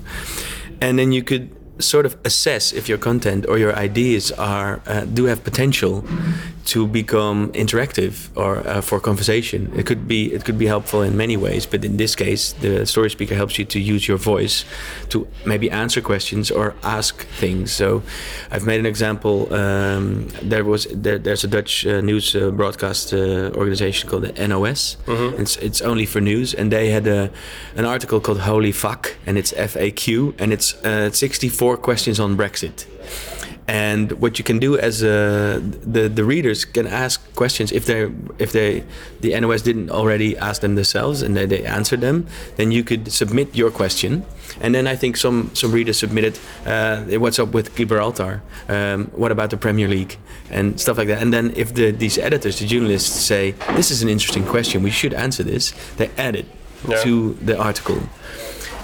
And 0.81 0.97
then 0.97 1.11
you 1.11 1.23
could 1.23 1.49
sort 1.79 2.05
of 2.05 2.17
assess 2.25 2.73
if 2.73 2.89
your 2.89 2.97
content 2.97 3.45
or 3.47 3.57
your 3.57 3.75
ideas 3.75 4.31
are 4.33 4.81
uh, 4.85 5.05
do 5.05 5.25
have 5.25 5.43
potential 5.43 6.03
to 6.65 6.85
become 6.85 7.51
interactive 7.53 8.29
or 8.35 8.57
uh, 8.67 8.81
for 8.81 8.99
conversation. 8.99 9.71
It 9.75 9.85
could 9.85 10.07
be 10.07 10.31
it 10.33 10.45
could 10.45 10.57
be 10.57 10.67
helpful 10.67 11.01
in 11.01 11.17
many 11.17 11.37
ways, 11.37 11.65
but 11.65 11.83
in 11.83 11.97
this 11.97 12.15
case, 12.15 12.53
the 12.53 12.85
story 12.85 13.09
speaker 13.09 13.35
helps 13.35 13.57
you 13.57 13.65
to 13.65 13.79
use 13.79 14.07
your 14.07 14.17
voice 14.17 14.65
to 15.09 15.27
maybe 15.45 15.71
answer 15.71 16.01
questions 16.01 16.51
or 16.51 16.75
ask 16.83 17.25
things. 17.39 17.71
So, 17.71 18.03
I've 18.51 18.65
made 18.65 18.79
an 18.79 18.85
example. 18.85 19.51
Um, 19.53 20.27
there 20.41 20.63
was 20.63 20.87
there, 20.93 21.17
there's 21.17 21.43
a 21.43 21.47
Dutch 21.47 21.85
uh, 21.85 22.01
news 22.01 22.35
uh, 22.35 22.51
broadcast 22.51 23.13
uh, 23.13 23.51
organization 23.55 24.09
called 24.09 24.23
the 24.23 24.47
NOS. 24.47 24.97
Mm-hmm. 25.05 25.41
It's 25.41 25.57
it's 25.57 25.81
only 25.81 26.05
for 26.05 26.21
news, 26.21 26.53
and 26.53 26.71
they 26.71 26.91
had 26.91 27.07
a 27.07 27.31
an 27.75 27.85
article 27.85 28.19
called 28.19 28.41
"Holy 28.41 28.71
Fuck," 28.71 29.17
and 29.25 29.37
it's 29.37 29.53
FAQ, 29.53 30.35
and 30.39 30.53
it's 30.53 30.75
uh, 30.85 31.09
64 31.11 31.68
four 31.69 31.77
questions 31.77 32.19
on 32.19 32.35
Brexit. 32.35 32.77
And 33.67 34.11
what 34.13 34.39
you 34.39 34.43
can 34.43 34.59
do 34.59 34.71
as 34.79 35.03
uh, 35.03 35.07
the 35.95 36.09
the 36.09 36.23
readers 36.23 36.65
can 36.65 36.87
ask 36.87 37.15
questions 37.35 37.71
if 37.71 37.83
they 37.85 38.01
if 38.39 38.49
they 38.51 38.83
the 39.21 39.39
NOS 39.41 39.61
didn't 39.61 39.89
already 39.91 40.29
ask 40.49 40.61
them 40.61 40.73
themselves 40.75 41.21
and 41.21 41.35
they, 41.35 41.45
they 41.45 41.63
answered 41.79 42.01
them, 42.01 42.25
then 42.57 42.71
you 42.71 42.83
could 42.83 43.03
submit 43.11 43.47
your 43.61 43.71
question. 43.71 44.11
And 44.63 44.73
then 44.73 44.85
I 44.93 44.95
think 45.01 45.17
some 45.17 45.37
some 45.53 45.71
readers 45.77 45.97
submitted, 45.99 46.33
uh, 46.65 47.19
what's 47.23 47.39
up 47.43 47.53
with 47.53 47.67
Gibraltar? 47.77 48.41
Um, 48.67 48.99
what 49.21 49.31
about 49.31 49.49
the 49.49 49.57
Premier 49.57 49.87
League 49.87 50.13
and 50.49 50.79
stuff 50.79 50.97
like 50.97 51.09
that? 51.11 51.21
And 51.21 51.31
then 51.31 51.45
if 51.55 51.67
the 51.73 51.91
these 51.91 52.17
editors, 52.27 52.55
the 52.59 52.65
journalists 52.65 53.25
say 53.25 53.53
this 53.75 53.91
is 53.91 54.01
an 54.01 54.09
interesting 54.09 54.45
question, 54.45 54.83
we 54.83 54.91
should 54.91 55.13
answer 55.13 55.45
this, 55.45 55.73
they 55.97 56.09
add 56.17 56.35
it 56.35 56.45
yeah. 56.87 57.03
to 57.03 57.37
the 57.45 57.55
article 57.57 57.99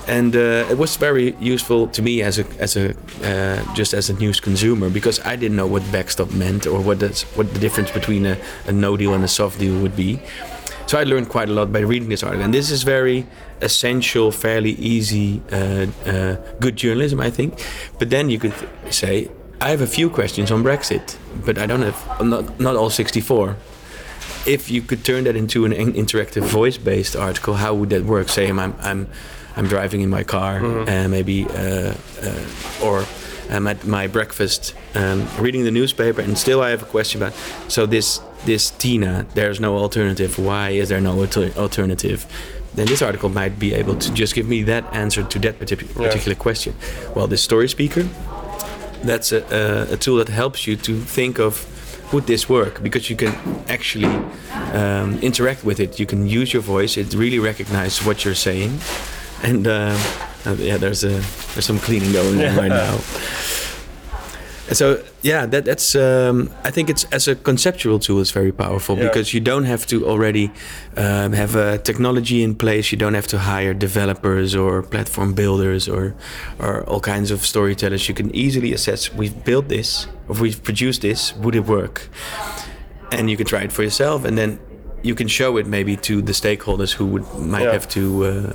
and 0.08 0.36
uh, 0.36 0.68
it 0.70 0.78
was 0.78 0.96
very 0.98 1.36
useful 1.40 1.88
to 1.88 2.02
me 2.02 2.22
as 2.22 2.40
a 2.40 2.46
as 2.60 2.78
a 2.78 2.94
uh, 3.24 3.74
just 3.74 3.94
as 3.94 4.10
a 4.10 4.14
news 4.14 4.40
consumer 4.40 4.90
because 4.90 5.20
I 5.26 5.36
didn't 5.36 5.58
know 5.58 5.68
what 5.68 5.84
backstop 5.92 6.32
meant 6.32 6.68
or 6.68 6.80
what 6.80 7.00
that's 7.00 7.24
what 7.36 7.54
the 7.54 7.60
difference 7.60 7.92
between 7.92 8.26
a, 8.26 8.38
a 8.68 8.72
no 8.72 8.98
deal 8.98 9.14
and 9.14 9.24
a 9.24 9.28
soft 9.28 9.60
deal 9.60 9.80
would 9.82 9.96
be. 9.96 10.20
So 10.88 11.00
I 11.00 11.04
learned 11.04 11.30
quite 11.30 11.50
a 11.50 11.54
lot 11.54 11.74
by 11.74 11.80
reading 11.80 12.10
this 12.10 12.22
article, 12.22 12.46
and 12.46 12.54
this 12.54 12.70
is 12.70 12.84
very 12.84 13.26
essential, 13.62 14.32
fairly 14.32 14.74
easy, 14.74 15.42
uh, 15.52 15.88
uh, 16.06 16.36
good 16.60 16.76
journalism, 16.76 17.20
I 17.20 17.32
think. 17.32 17.60
But 17.98 18.12
then 18.12 18.30
you 18.30 18.38
could 18.38 18.54
say, 18.92 19.30
I 19.60 19.70
have 19.70 19.82
a 19.82 19.88
few 19.88 20.12
questions 20.12 20.52
on 20.52 20.64
Brexit, 20.64 21.18
but 21.44 21.58
I 21.58 21.66
don't 21.66 21.82
have 21.82 22.22
not 22.22 22.60
not 22.60 22.76
all 22.76 22.90
64. 22.90 23.56
If 24.46 24.70
you 24.70 24.84
could 24.84 25.04
turn 25.04 25.24
that 25.24 25.36
into 25.36 25.66
an 25.66 25.72
interactive 25.74 26.44
voice-based 26.44 27.16
article, 27.16 27.56
how 27.56 27.74
would 27.74 27.90
that 27.90 28.04
work? 28.06 28.30
Say 28.30 28.48
I'm 28.48 28.60
I'm 28.60 29.08
I'm 29.58 29.68
driving 29.68 30.02
in 30.02 30.10
my 30.10 30.24
car, 30.24 30.58
and 30.88 31.12
maybe 31.12 31.46
uh, 31.46 31.94
uh, 32.24 32.84
or 32.84 33.06
I'm 33.50 33.68
at 33.68 33.86
my 33.86 34.08
breakfast, 34.08 34.74
um, 34.96 35.28
reading 35.40 35.64
the 35.64 35.72
newspaper, 35.72 36.22
and 36.22 36.38
still 36.38 36.62
I 36.62 36.70
have 36.72 36.82
a 36.84 36.86
question 36.86 37.22
about. 37.22 37.34
So 37.68 37.86
this 37.86 38.20
this 38.46 38.72
Tina, 38.72 39.26
there's 39.34 39.60
no 39.60 39.78
alternative. 39.78 40.38
Why 40.40 40.70
is 40.72 40.90
there 40.90 41.02
no 41.02 41.14
alter- 41.20 41.54
alternative? 41.58 42.26
Then 42.76 42.88
this 42.88 43.02
article 43.02 43.30
might 43.30 43.58
be 43.58 43.74
able 43.74 43.96
to 43.96 44.14
just 44.14 44.36
give 44.36 44.48
me 44.48 44.64
that 44.64 44.84
answer 44.94 45.24
to 45.24 45.40
that 45.40 45.60
partic- 45.60 45.94
particular 45.96 46.36
question. 46.36 46.74
Well, 47.16 47.28
this 47.28 47.42
story 47.42 47.70
speaker, 47.70 48.04
that's 49.04 49.32
a, 49.32 49.42
a, 49.90 49.94
a 49.94 49.98
tool 49.98 50.18
that 50.18 50.28
helps 50.30 50.68
you 50.68 50.76
to 50.78 51.00
think 51.00 51.40
of 51.40 51.66
would 52.14 52.28
this 52.28 52.50
work 52.50 52.82
because 52.84 53.10
you 53.10 53.16
can 53.16 53.34
actually 53.70 54.12
um, 54.74 55.18
interact 55.22 55.64
with 55.64 55.80
it. 55.80 56.00
You 56.00 56.06
can 56.06 56.28
use 56.28 56.54
your 56.54 56.62
voice. 56.62 56.98
It 56.98 57.14
really 57.14 57.40
recognizes 57.40 58.06
what 58.06 58.24
you're 58.26 58.36
saying, 58.36 58.80
and 59.44 59.68
uh, 59.68 59.98
uh, 60.46 60.56
yeah, 60.60 60.78
there's 60.78 61.04
a 61.04 61.22
there's 61.54 61.66
some 61.66 61.80
cleaning 61.80 62.12
going 62.14 62.40
on 62.46 62.56
right 62.58 62.70
now. 62.70 63.00
And 64.68 64.76
so 64.76 65.04
yeah, 65.22 65.46
that, 65.46 65.64
that's 65.66 65.96
um, 65.96 66.50
I 66.64 66.72
think 66.72 66.90
it's 66.90 67.04
as 67.12 67.28
a 67.28 67.36
conceptual 67.36 68.00
tool, 68.00 68.20
it's 68.22 68.32
very 68.32 68.52
powerful 68.52 68.98
Yeah. 68.98 69.04
because 69.08 69.32
you 69.32 69.40
don't 69.40 69.66
have 69.66 69.86
to 69.88 70.08
already 70.08 70.50
um, 70.98 71.34
have 71.34 71.56
a 71.56 71.78
technology 71.78 72.42
in 72.42 72.56
place. 72.56 72.92
You 72.92 72.98
don't 72.98 73.14
have 73.14 73.28
to 73.28 73.38
hire 73.38 73.76
developers 73.76 74.56
or 74.56 74.82
platform 74.82 75.34
builders 75.36 75.88
or 75.88 76.16
or 76.60 76.84
all 76.90 77.00
kinds 77.00 77.32
of 77.32 77.46
storytellers. 77.46 78.08
You 78.10 78.16
can 78.16 78.36
easily 78.36 78.74
assess 78.74 79.14
we've 79.14 79.44
built 79.44 79.68
this 79.68 80.08
or 80.28 80.36
we've 80.42 80.64
produced 80.64 81.02
this. 81.02 81.34
Would 81.36 81.56
it 81.56 81.68
work? 81.68 82.10
And 83.12 83.30
you 83.30 83.38
can 83.38 83.46
try 83.46 83.62
it 83.64 83.72
for 83.72 83.84
yourself, 83.84 84.26
and 84.26 84.36
then 84.36 84.60
you 85.06 85.16
can 85.16 85.28
show 85.28 85.58
it 85.58 85.68
maybe 85.68 85.96
to 85.96 86.22
the 86.22 86.34
stakeholders 86.34 86.92
who 87.00 87.06
would 87.06 87.24
might 87.38 87.64
Yeah. 87.64 87.74
have 87.74 87.88
to. 87.90 88.02
Uh, 88.26 88.54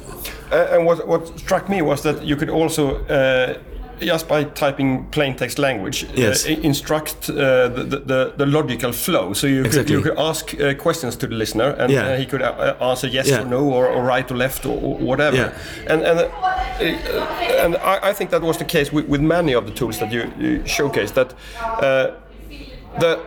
Uh, 0.52 0.75
and 0.75 0.85
what, 0.87 1.07
what 1.07 1.38
struck 1.38 1.69
me 1.69 1.80
was 1.83 2.00
that 2.02 2.16
you 2.25 2.37
could 2.37 2.50
also, 2.50 2.97
uh, 3.09 3.54
just 4.00 4.26
by 4.28 4.42
typing 4.45 5.07
plain 5.11 5.35
text 5.37 5.59
language, 5.59 6.07
Yes. 6.16 6.45
uh, 6.47 6.57
instruct 6.62 7.30
uh, 7.30 7.37
the, 7.69 8.02
the- 8.07 8.33
the, 8.37 8.47
logical 8.47 8.92
flow. 8.92 9.33
So 9.35 9.47
you 9.47 9.57
could, 9.62 9.66
Exactly. 9.66 9.95
you 9.95 10.02
could 10.02 10.19
ask 10.19 10.54
uh, 10.54 10.75
questions 10.75 11.16
to 11.16 11.26
the 11.28 11.35
listener, 11.37 11.76
and 11.78 11.92
Yeah. 11.92 12.16
he 12.19 12.26
could 12.26 12.42
answer 12.80 13.07
yes 13.07 13.28
Yeah. 13.28 13.42
or 13.42 13.47
no, 13.49 13.61
or, 13.73 13.87
or 13.87 14.02
right 14.16 14.30
or 14.33 14.37
left, 14.37 14.66
or, 14.66 14.76
or 14.83 14.97
whatever. 14.99 15.52
And 15.90 16.02
and 16.02 16.19
and 17.64 17.76
I, 17.76 18.11
I 18.11 18.12
think 18.14 18.30
that 18.30 18.42
was 18.42 18.57
the 18.57 18.64
case 18.64 18.90
with, 18.97 19.07
with 19.09 19.21
many 19.21 19.54
of 19.57 19.64
the 19.66 19.73
tools 19.73 19.99
that 19.99 20.12
you, 20.12 20.23
you 20.38 20.62
showcased. 20.64 21.12
That 21.14 21.35
uh, 21.83 22.07
the 23.00 23.19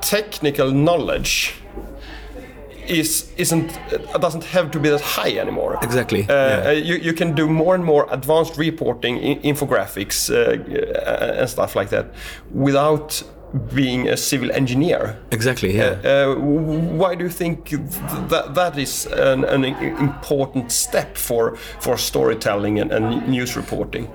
technical 0.00 0.70
knowledge 0.72 1.54
is 2.88 3.30
isn't 3.36 3.70
uh, 4.14 4.18
doesn't 4.18 4.44
have 4.44 4.70
to 4.70 4.78
be 4.80 4.88
that 4.90 5.00
high 5.00 5.38
anymore. 5.40 5.78
Exactly, 5.82 6.22
Uh, 6.22 6.32
yeah. 6.32 6.68
uh, 6.68 6.72
you, 6.72 6.94
you 6.96 7.12
can 7.12 7.34
do 7.34 7.46
more 7.48 7.74
and 7.74 7.84
more 7.84 8.06
advanced 8.10 8.56
reporting, 8.58 9.40
infographics, 9.42 10.30
uh, 10.30 10.36
uh, 10.36 11.40
and 11.40 11.48
stuff 11.50 11.76
like 11.76 11.90
that, 11.90 12.06
without 12.50 13.22
being 13.74 14.08
a 14.08 14.16
civil 14.16 14.50
engineer. 14.52 15.16
exactly. 15.30 15.76
Yeah. 15.76 15.98
Uh, 16.04 16.34
w- 16.34 16.98
why 16.98 17.14
do 17.14 17.24
you 17.24 17.30
think 17.30 17.68
th- 17.68 17.80
that 18.28 18.54
that 18.54 18.76
is 18.78 19.06
an, 19.06 19.44
an 19.44 19.64
important 19.64 20.72
step 20.72 21.16
for 21.16 21.56
for 21.80 21.96
storytelling 21.98 22.80
and, 22.80 22.92
and 22.92 23.28
news 23.28 23.56
reporting? 23.56 24.08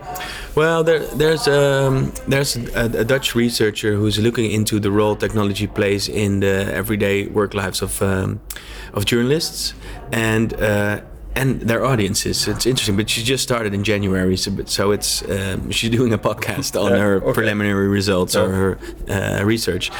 Well, 0.56 0.84
there, 0.84 1.00
there's 1.18 1.48
um, 1.48 2.12
there's 2.28 2.56
a, 2.56 2.86
a 3.00 3.04
Dutch 3.06 3.36
researcher 3.36 3.96
who's 3.96 4.20
looking 4.20 4.52
into 4.52 4.80
the 4.80 4.92
role 4.92 5.16
technology 5.16 5.68
plays 5.68 6.08
in 6.08 6.40
the 6.40 6.72
everyday 6.74 7.28
work 7.28 7.54
lives 7.54 7.82
of 7.82 8.02
um, 8.02 8.40
of 8.94 9.06
journalists 9.06 9.74
and 10.12 10.54
uh, 10.54 11.02
and 11.36 11.62
their 11.62 11.84
audiences. 11.86 12.48
It's 12.48 12.66
interesting, 12.66 12.96
but 12.96 13.10
she 13.10 13.24
just 13.24 13.44
started 13.44 13.74
in 13.74 13.84
January, 13.84 14.38
so, 14.38 14.52
so 14.66 14.92
it's 14.92 15.22
um, 15.30 15.72
she's 15.72 15.90
doing 15.90 16.14
a 16.14 16.18
podcast 16.18 16.80
on 16.80 16.92
Yeah, 16.92 16.98
her 17.00 17.16
okay. 17.24 17.34
preliminary 17.34 17.88
results 17.88 18.36
or 18.36 18.50
her 18.52 18.78
uh, 19.10 19.44
research. 19.44 19.92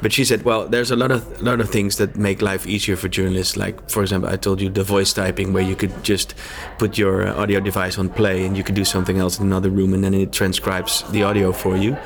But 0.00 0.12
she 0.12 0.24
said, 0.24 0.42
well, 0.44 0.68
there's 0.68 0.92
a 0.92 0.96
lot 0.96 1.10
of 1.10 1.22
a 1.40 1.44
lot 1.44 1.60
of 1.60 1.70
things 1.70 1.96
that 1.96 2.16
make 2.16 2.40
life 2.42 2.66
easier 2.66 2.96
for 2.96 3.08
journalists. 3.08 3.56
Like, 3.56 3.90
for 3.90 4.02
example, 4.02 4.30
I 4.30 4.36
told 4.36 4.60
you 4.60 4.68
the 4.70 4.84
voice 4.84 5.12
typing, 5.12 5.52
where 5.52 5.64
you 5.64 5.74
could 5.74 5.92
just 6.04 6.34
put 6.78 6.96
your 6.98 7.26
audio 7.28 7.60
device 7.60 7.98
on 7.98 8.08
play 8.08 8.46
and 8.46 8.56
you 8.56 8.62
could 8.62 8.76
do 8.76 8.84
something 8.84 9.18
else 9.18 9.40
in 9.40 9.46
another 9.46 9.70
room, 9.70 9.94
and 9.94 10.04
then 10.04 10.14
it 10.14 10.32
transcribes 10.32 11.02
the 11.10 11.22
audio 11.24 11.52
for 11.52 11.76
you. 11.76 11.96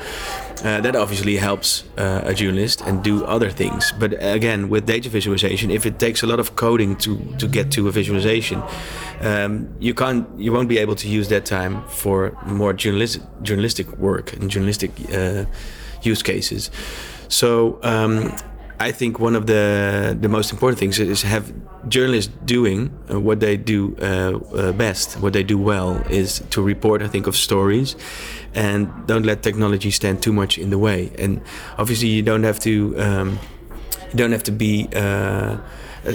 Uh, 0.63 0.79
that 0.79 0.95
obviously 0.95 1.35
helps 1.35 1.83
uh, 1.97 2.21
a 2.23 2.33
journalist 2.33 2.81
and 2.81 3.03
do 3.03 3.25
other 3.25 3.49
things. 3.49 3.91
But 3.99 4.13
again, 4.19 4.69
with 4.69 4.85
data 4.85 5.09
visualization, 5.09 5.71
if 5.71 5.85
it 5.85 5.99
takes 5.99 6.23
a 6.23 6.27
lot 6.27 6.39
of 6.39 6.55
coding 6.55 6.95
to 6.97 7.17
to 7.37 7.47
get 7.47 7.71
to 7.71 7.87
a 7.87 7.91
visualization, 7.91 8.61
um, 9.21 9.67
you 9.79 9.93
can't, 9.93 10.25
you 10.37 10.53
won't 10.53 10.69
be 10.69 10.77
able 10.77 10.95
to 10.95 11.07
use 11.07 11.27
that 11.29 11.45
time 11.45 11.83
for 11.87 12.31
more 12.45 12.73
journalistic 12.73 13.21
journalistic 13.41 13.87
work 13.97 14.33
and 14.33 14.49
journalistic 14.49 14.91
uh, 15.13 15.45
use 16.01 16.23
cases. 16.23 16.69
So 17.27 17.79
um, 17.83 18.31
I 18.79 18.91
think 18.91 19.19
one 19.19 19.35
of 19.35 19.45
the 19.45 20.17
the 20.19 20.29
most 20.29 20.51
important 20.51 20.79
things 20.79 20.99
is 20.99 21.21
have 21.23 21.53
journalists 21.87 22.31
doing 22.45 22.89
uh, 23.11 23.19
what 23.19 23.39
they 23.39 23.57
do 23.57 23.95
uh, 24.01 24.05
uh, 24.55 24.71
best, 24.71 25.19
what 25.21 25.33
they 25.33 25.43
do 25.43 25.57
well, 25.57 26.01
is 26.09 26.43
to 26.49 26.61
report. 26.61 27.01
I 27.01 27.07
think 27.07 27.27
of 27.27 27.35
stories, 27.35 27.95
and 28.53 28.87
don't 29.07 29.25
let 29.25 29.43
technology 29.43 29.91
stand 29.91 30.21
too 30.21 30.33
much 30.33 30.57
in 30.57 30.69
the 30.69 30.77
way. 30.77 31.11
And 31.19 31.41
obviously, 31.77 32.09
you 32.09 32.23
don't 32.23 32.43
have 32.43 32.59
to 32.59 32.99
um, 32.99 33.39
you 34.11 34.17
don't 34.17 34.31
have 34.31 34.43
to 34.43 34.51
be. 34.51 34.87
Uh, 34.95 35.57
uh, 36.05 36.13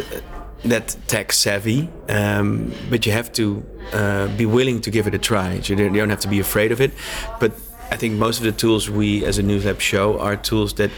that 0.64 0.96
tech 1.06 1.32
savvy, 1.32 1.88
um, 2.08 2.72
but 2.90 3.06
you 3.06 3.12
have 3.12 3.32
to 3.32 3.64
uh, 3.92 4.26
be 4.36 4.44
willing 4.44 4.80
to 4.80 4.90
give 4.90 5.06
it 5.06 5.14
a 5.14 5.18
try. 5.18 5.60
So 5.60 5.74
you 5.74 5.88
don't 5.88 6.10
have 6.10 6.20
to 6.20 6.28
be 6.28 6.40
afraid 6.40 6.72
of 6.72 6.80
it. 6.80 6.90
But 7.38 7.52
I 7.90 7.96
think 7.96 8.14
most 8.14 8.38
of 8.38 8.44
the 8.44 8.52
tools 8.52 8.90
we 8.90 9.24
as 9.24 9.38
a 9.38 9.42
News 9.42 9.64
Lab 9.64 9.80
show 9.80 10.18
are 10.18 10.36
tools 10.36 10.74
that 10.74 10.90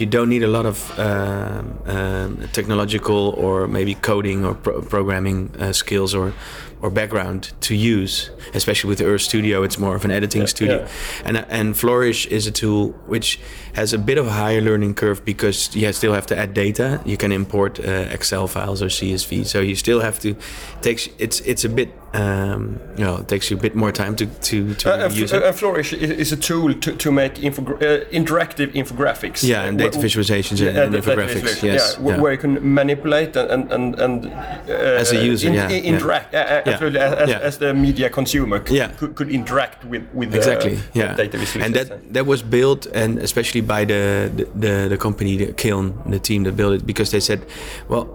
you 0.00 0.06
don't 0.06 0.28
need 0.28 0.42
a 0.42 0.46
lot 0.48 0.66
of 0.66 0.98
um, 0.98 1.78
um, 1.86 2.48
technological 2.52 3.34
or 3.36 3.66
maybe 3.68 3.94
coding 3.94 4.44
or 4.44 4.54
pro- 4.54 4.82
programming 4.82 5.50
uh, 5.58 5.72
skills 5.72 6.14
or 6.14 6.32
or 6.80 6.90
background 6.90 7.50
to 7.60 7.74
use. 7.74 8.30
Especially 8.54 8.88
with 8.88 9.00
Earth 9.00 9.22
Studio, 9.22 9.64
it's 9.64 9.78
more 9.78 9.96
of 9.96 10.04
an 10.04 10.10
editing 10.12 10.46
studio. 10.46 10.76
yeah. 10.78 10.88
And 11.24 11.36
and 11.50 11.76
Flourish 11.76 12.26
is 12.26 12.46
a 12.46 12.50
tool 12.52 12.92
which 13.08 13.38
has 13.74 13.92
a 13.92 13.98
bit 13.98 14.18
of 14.18 14.26
a 14.26 14.30
higher 14.30 14.60
learning 14.60 14.94
curve 14.94 15.24
because 15.24 15.74
you 15.76 15.92
still 15.92 16.12
have 16.14 16.26
to 16.26 16.36
add 16.38 16.54
data. 16.54 17.00
You 17.04 17.16
can 17.16 17.32
import 17.32 17.80
uh, 17.80 18.14
Excel 18.14 18.46
files 18.48 18.80
or 18.82 18.88
CSV, 18.88 19.44
so 19.46 19.60
you 19.60 19.74
still 19.74 20.00
have 20.00 20.18
to 20.20 20.34
takes 20.80 21.08
it's 21.18 21.40
it's 21.40 21.64
a 21.64 21.68
bit 21.68 21.88
um, 22.14 22.78
you 22.96 23.04
know 23.04 23.16
it 23.20 23.26
takes 23.28 23.50
you 23.50 23.56
a 23.58 23.60
bit 23.60 23.74
more 23.74 23.92
time 23.92 24.14
to 24.16 24.26
to, 24.26 24.74
to 24.74 24.88
Uh, 25.06 25.08
use 25.10 25.32
F- 25.32 25.42
it. 25.42 25.54
Flourish 25.58 25.92
is 25.92 26.32
a 26.32 26.36
tool 26.36 26.74
to, 26.74 26.92
to 26.96 27.10
make 27.12 27.32
uh, 27.38 28.04
interactive 28.12 28.72
infographics. 28.74 29.42
yeah, 29.42 29.68
and 29.68 29.80
Uh, 29.80 29.87
data 29.90 30.06
visualizations 30.06 30.60
and, 30.66 30.76
Yeah, 30.76 30.82
and 30.84 30.94
that 30.94 31.02
infographics. 31.04 31.62
Yes, 31.62 31.96
yeah, 32.00 32.08
yeah. 32.08 32.20
where 32.20 32.32
you 32.32 32.38
can 32.38 32.54
manipulate 32.74 33.36
and 33.36 33.50
and 33.50 33.72
and, 33.72 34.00
and 34.00 34.26
uh, 34.26 35.00
As 35.02 35.12
a 35.12 35.16
user, 35.32 35.50
yeah, 35.50 35.68
yeah. 35.70 35.92
interact 35.92 36.34
uh, 36.34 36.38
uh, 36.38 36.42
Yeah, 36.42 36.72
absolutely 36.72 37.00
as, 37.00 37.30
as- 37.48 37.58
the 37.58 37.72
media 37.74 38.08
consumer 38.10 38.58
c- 38.66 38.76
Yeah. 38.76 38.88
could, 38.98 39.14
could 39.14 39.28
interact 39.30 39.84
with 39.84 40.02
with 40.14 40.34
exactly 40.34 40.74
uh, 40.76 41.00
yeah 41.00 41.14
data 41.16 41.36
visualization. 41.38 41.62
and 41.62 41.74
that 41.74 42.12
that 42.14 42.26
was 42.26 42.42
built 42.42 42.86
and 42.94 43.18
especially 43.18 43.62
by 43.62 43.84
the 43.84 44.30
the, 44.36 44.44
the, 44.64 44.88
the 44.88 44.96
company 44.96 45.36
the 45.36 45.52
Kiln 45.52 45.94
the 46.10 46.18
team 46.18 46.44
that 46.44 46.54
built 46.56 46.74
it 46.74 46.86
because 46.86 47.10
they 47.10 47.20
said 47.20 47.40
well 47.88 48.06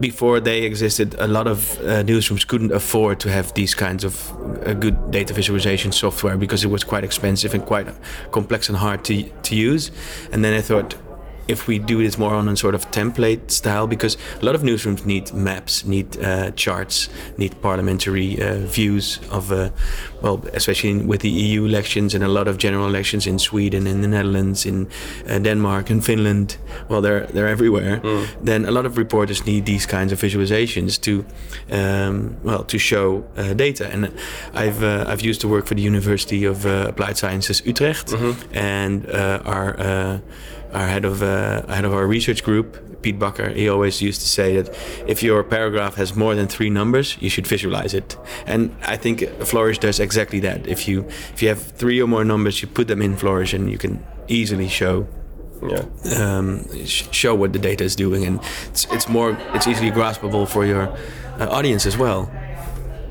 before 0.00 0.40
they 0.40 0.62
existed 0.62 1.14
a 1.18 1.26
lot 1.26 1.46
of 1.46 1.78
uh, 1.80 2.02
newsrooms 2.02 2.46
couldn't 2.46 2.72
afford 2.72 3.20
to 3.20 3.30
have 3.30 3.52
these 3.54 3.74
kinds 3.74 4.04
of 4.04 4.30
uh, 4.66 4.72
good 4.72 5.10
data 5.10 5.34
visualization 5.34 5.92
software 5.92 6.36
because 6.36 6.64
it 6.64 6.68
was 6.68 6.84
quite 6.84 7.04
expensive 7.04 7.54
and 7.54 7.64
quite 7.66 7.86
complex 8.32 8.68
and 8.68 8.78
hard 8.78 9.04
to 9.04 9.22
to 9.42 9.54
use. 9.54 9.90
And 10.32 10.44
then 10.44 10.54
i 10.54 10.60
thought 10.60 10.94
if 11.48 11.66
we 11.66 11.78
do 11.78 12.02
this 12.02 12.18
more 12.18 12.34
on 12.34 12.48
a 12.48 12.56
sort 12.56 12.74
of 12.74 12.90
template 12.90 13.50
style, 13.50 13.86
because 13.86 14.16
a 14.40 14.44
lot 14.44 14.54
of 14.54 14.62
newsrooms 14.62 15.04
need 15.04 15.32
maps, 15.32 15.84
need 15.84 16.22
uh, 16.22 16.50
charts, 16.52 17.08
need 17.36 17.60
parliamentary 17.60 18.40
uh, 18.40 18.58
views 18.66 19.18
of, 19.30 19.50
uh, 19.50 19.70
well, 20.22 20.44
especially 20.52 20.90
in, 20.90 21.06
with 21.06 21.20
the 21.20 21.30
EU 21.30 21.64
elections 21.64 22.14
and 22.14 22.22
a 22.22 22.28
lot 22.28 22.48
of 22.48 22.58
general 22.58 22.86
elections 22.86 23.26
in 23.26 23.38
Sweden, 23.38 23.86
in 23.86 24.02
the 24.02 24.08
Netherlands, 24.08 24.66
in 24.66 24.86
uh, 25.28 25.38
Denmark, 25.38 25.90
in 25.90 26.00
Finland. 26.00 26.56
Well, 26.88 27.00
they're 27.00 27.26
they're 27.32 27.48
everywhere. 27.48 28.00
Then 28.44 28.64
a 28.64 28.70
lot 28.70 28.86
of 28.86 28.96
reporters 28.98 29.44
need 29.46 29.64
these 29.64 29.86
kinds 29.86 30.12
of 30.12 30.20
visualizations 30.20 30.98
to, 31.00 31.24
um, 31.70 32.36
well, 32.42 32.64
to 32.64 32.78
show 32.78 33.24
uh, 33.36 33.54
data. 33.54 33.88
And 33.92 34.12
I've 34.54 34.82
uh, 34.82 35.04
I've 35.08 35.22
used 35.22 35.40
to 35.40 35.48
work 35.48 35.66
for 35.66 35.74
the 35.74 35.82
University 35.82 36.44
of 36.44 36.64
uh, 36.66 36.86
Applied 36.88 37.16
Sciences 37.16 37.62
Utrecht, 37.66 38.12
and 38.52 39.06
uh, 39.06 39.40
our 39.44 39.78
uh, 39.80 40.18
our 40.72 40.86
head 40.86 41.04
of 41.04 41.22
uh, 41.22 41.66
head 41.66 41.84
of 41.84 41.92
our 41.92 42.06
research 42.06 42.42
group 42.44 42.76
Piet 43.02 43.18
Bakker, 43.18 43.54
he 43.54 43.68
always 43.68 44.02
used 44.02 44.20
to 44.22 44.26
say 44.28 44.60
that 44.60 44.74
if 45.06 45.22
your 45.22 45.42
paragraph 45.44 45.94
has 45.96 46.16
more 46.16 46.34
than 46.34 46.48
three 46.48 46.68
numbers, 46.70 47.16
you 47.20 47.30
should 47.30 47.46
visualize 47.46 47.94
it. 47.94 48.16
And 48.46 48.70
I 48.86 48.96
think 48.96 49.20
Flourish 49.44 49.78
does 49.78 50.00
exactly 50.00 50.40
that. 50.40 50.66
If 50.66 50.88
you 50.88 51.04
if 51.34 51.42
you 51.42 51.48
have 51.48 51.62
three 51.62 52.02
or 52.02 52.08
more 52.08 52.24
numbers, 52.24 52.60
you 52.60 52.68
put 52.68 52.88
them 52.88 53.00
in 53.02 53.16
Flourish, 53.16 53.54
and 53.54 53.70
you 53.70 53.78
can 53.78 54.02
easily 54.28 54.68
show 54.68 55.06
Yeah. 55.62 55.84
um, 56.22 56.64
sh- 56.86 57.06
show 57.10 57.34
what 57.34 57.52
the 57.52 57.58
data 57.58 57.84
is 57.84 57.96
doing, 57.96 58.24
and 58.26 58.40
it's, 58.70 58.86
it's 58.92 59.08
more 59.08 59.36
it's 59.54 59.66
easily 59.66 59.90
graspable 59.90 60.46
for 60.46 60.64
your 60.66 60.82
uh, 61.40 61.48
audience 61.58 61.86
as 61.88 61.96
well. 61.96 62.30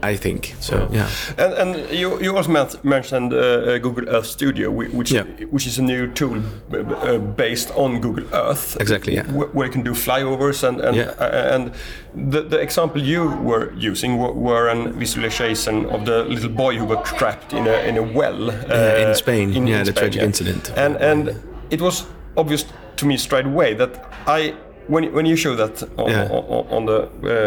I 0.03 0.15
think 0.17 0.55
so. 0.59 0.75
Yeah. 0.91 1.07
And, 1.37 1.53
and 1.53 1.89
you, 1.91 2.19
you 2.21 2.37
also 2.37 2.51
men- 2.51 2.79
mentioned 2.83 3.33
uh, 3.33 3.37
uh, 3.37 3.77
Google 3.79 4.07
Earth 4.09 4.25
Studio, 4.27 4.69
which 4.71 5.11
Yeah. 5.11 5.23
which 5.51 5.67
is 5.67 5.79
a 5.79 5.81
new 5.81 6.07
tool 6.13 6.39
b- 6.71 6.83
b- 6.83 6.93
uh, 6.93 7.17
based 7.37 7.71
on 7.75 7.99
Google 8.01 8.25
Earth. 8.33 8.77
Exactly, 8.79 9.13
yeah. 9.15 9.23
wh- 9.25 9.53
Where 9.55 9.65
you 9.67 9.71
can 9.73 9.83
do 9.83 9.93
flyovers 9.93 10.63
and 10.63 10.81
and, 10.81 10.95
Yeah. 10.95 11.11
uh, 11.19 11.55
and 11.55 11.71
the, 12.31 12.41
the 12.49 12.59
example 12.61 13.01
you 13.01 13.29
were 13.43 13.71
using 13.91 14.17
were, 14.19 14.33
were 14.33 14.69
an 14.71 14.93
visualization 14.99 15.85
of 15.85 16.05
the 16.05 16.23
little 16.23 16.49
boy 16.49 16.77
who 16.77 16.85
got 16.87 17.05
trapped 17.05 17.53
in 17.53 17.67
a 17.67 17.87
in 17.89 17.97
a 17.97 18.01
well 18.03 18.49
uh, 18.49 19.07
in 19.09 19.15
Spain, 19.15 19.67
yeah, 19.67 19.83
the 19.85 19.93
tragic 19.93 20.21
incident. 20.21 20.71
And 20.77 20.95
and 21.01 21.29
it 21.69 21.81
was 21.81 22.05
obvious 22.35 22.65
to 22.97 23.05
me 23.05 23.17
straight 23.17 23.45
away 23.45 23.75
that 23.75 23.89
I 24.27 24.53
when 24.87 25.13
when 25.13 25.25
you 25.25 25.35
show 25.37 25.55
that 25.55 25.83
on, 25.97 26.09
Yeah. 26.09 26.29
on, 26.31 26.65
on 26.69 26.85
the 26.85 26.99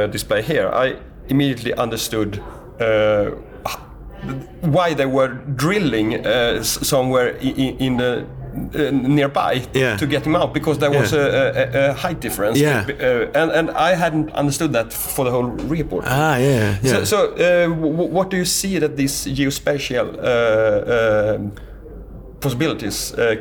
uh, 0.05 0.07
display 0.13 0.43
here, 0.43 0.69
I 0.87 0.97
immediately 1.31 1.73
understood 1.75 2.40
uh, 2.81 3.31
why 4.62 4.95
they 4.95 5.07
were 5.07 5.29
drilling 5.57 6.27
uh, 6.27 6.62
somewhere 6.62 7.29
in, 7.40 7.77
in 7.79 7.97
the 7.97 8.25
uh, 8.75 8.90
nearby 8.90 9.62
Yeah. 9.75 9.97
to 9.97 10.07
get 10.07 10.27
him 10.27 10.35
out 10.37 10.53
because 10.55 10.79
there 10.79 10.90
was 10.90 11.12
Yeah. 11.12 11.21
a, 11.21 11.88
a, 11.88 11.90
a 11.90 11.93
height 11.95 12.21
difference. 12.21 12.59
Yeah. 12.59 12.85
Uh, 12.88 13.40
and 13.40 13.51
and 13.53 13.71
I 13.71 13.95
hadn't 13.95 14.31
understood 14.35 14.73
that 14.73 14.93
for 14.93 15.25
the 15.25 15.31
whole 15.31 15.51
report. 15.71 16.05
Ah, 16.07 16.37
yeah, 16.37 16.77
yeah. 16.83 17.05
So, 17.05 17.05
so 17.05 17.16
uh, 17.35 17.69
what 18.14 18.31
do 18.31 18.37
you 18.37 18.45
see 18.45 18.79
that 18.81 18.97
these 18.97 19.27
geospatial 19.37 20.07
uh, 20.19 21.38
possibilities 22.40 23.14
uh, 23.14 23.37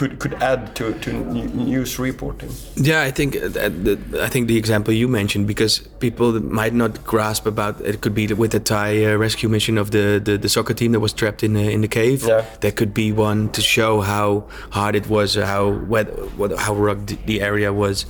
could 0.00 0.18
could 0.18 0.34
add 0.42 0.74
to 0.76 0.94
to 1.04 1.12
news 1.12 1.98
reporting? 1.98 2.50
Yeah, 2.76 3.02
I 3.02 3.10
think 3.10 3.36
uh, 3.36 4.26
I 4.26 4.28
think 4.32 4.48
the 4.48 4.56
example 4.56 4.94
you 4.94 5.08
mentioned 5.08 5.46
because 5.46 5.80
people 5.98 6.40
might 6.40 6.72
not 6.72 7.04
grasp 7.04 7.44
about 7.46 7.80
it 7.82 8.00
could 8.00 8.14
be 8.14 8.26
with 8.32 8.52
the 8.52 8.60
Thai 8.60 9.14
rescue 9.14 9.50
mission 9.50 9.76
of 9.76 9.90
the, 9.90 10.18
the, 10.24 10.38
the 10.38 10.48
soccer 10.48 10.72
team 10.74 10.92
that 10.92 11.00
was 11.00 11.12
trapped 11.12 11.42
in 11.42 11.52
the, 11.52 11.70
in 11.70 11.82
the 11.82 11.88
cave. 11.88 12.24
Yeah. 12.24 12.44
That 12.60 12.76
could 12.76 12.94
be 12.94 13.12
one 13.12 13.50
to 13.50 13.60
show 13.60 14.00
how 14.00 14.48
hard 14.70 14.94
it 14.94 15.06
was, 15.08 15.36
uh, 15.36 15.44
how 15.44 15.68
wet, 15.68 16.06
what, 16.38 16.58
how 16.58 16.74
rugged 16.74 17.18
the 17.26 17.42
area 17.42 17.70
was, 17.72 18.06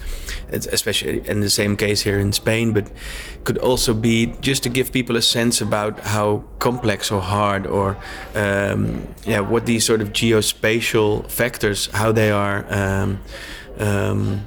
It's 0.49 0.67
especially 0.67 1.29
in 1.29 1.41
the 1.41 1.51
same 1.51 1.77
case 1.77 2.03
here 2.03 2.21
in 2.21 2.33
Spain. 2.33 2.73
But 2.73 2.87
could 3.45 3.59
also 3.59 3.95
be 3.95 4.27
just 4.41 4.63
to 4.63 4.69
give 4.69 4.93
people 4.93 5.17
a 5.17 5.23
sense 5.23 5.61
about 5.61 5.99
how 6.01 6.45
complex 6.59 7.11
or 7.11 7.21
hard 7.21 7.67
or 7.67 7.97
um, 8.35 9.09
yeah 9.25 9.41
what 9.41 9.65
these 9.65 9.85
sort 9.85 10.03
of 10.03 10.13
geospatial 10.13 11.29
factors 11.31 11.80
how 11.87 12.13
they 12.13 12.31
are. 12.31 12.65
Um, 12.71 13.21
um, 13.79 14.47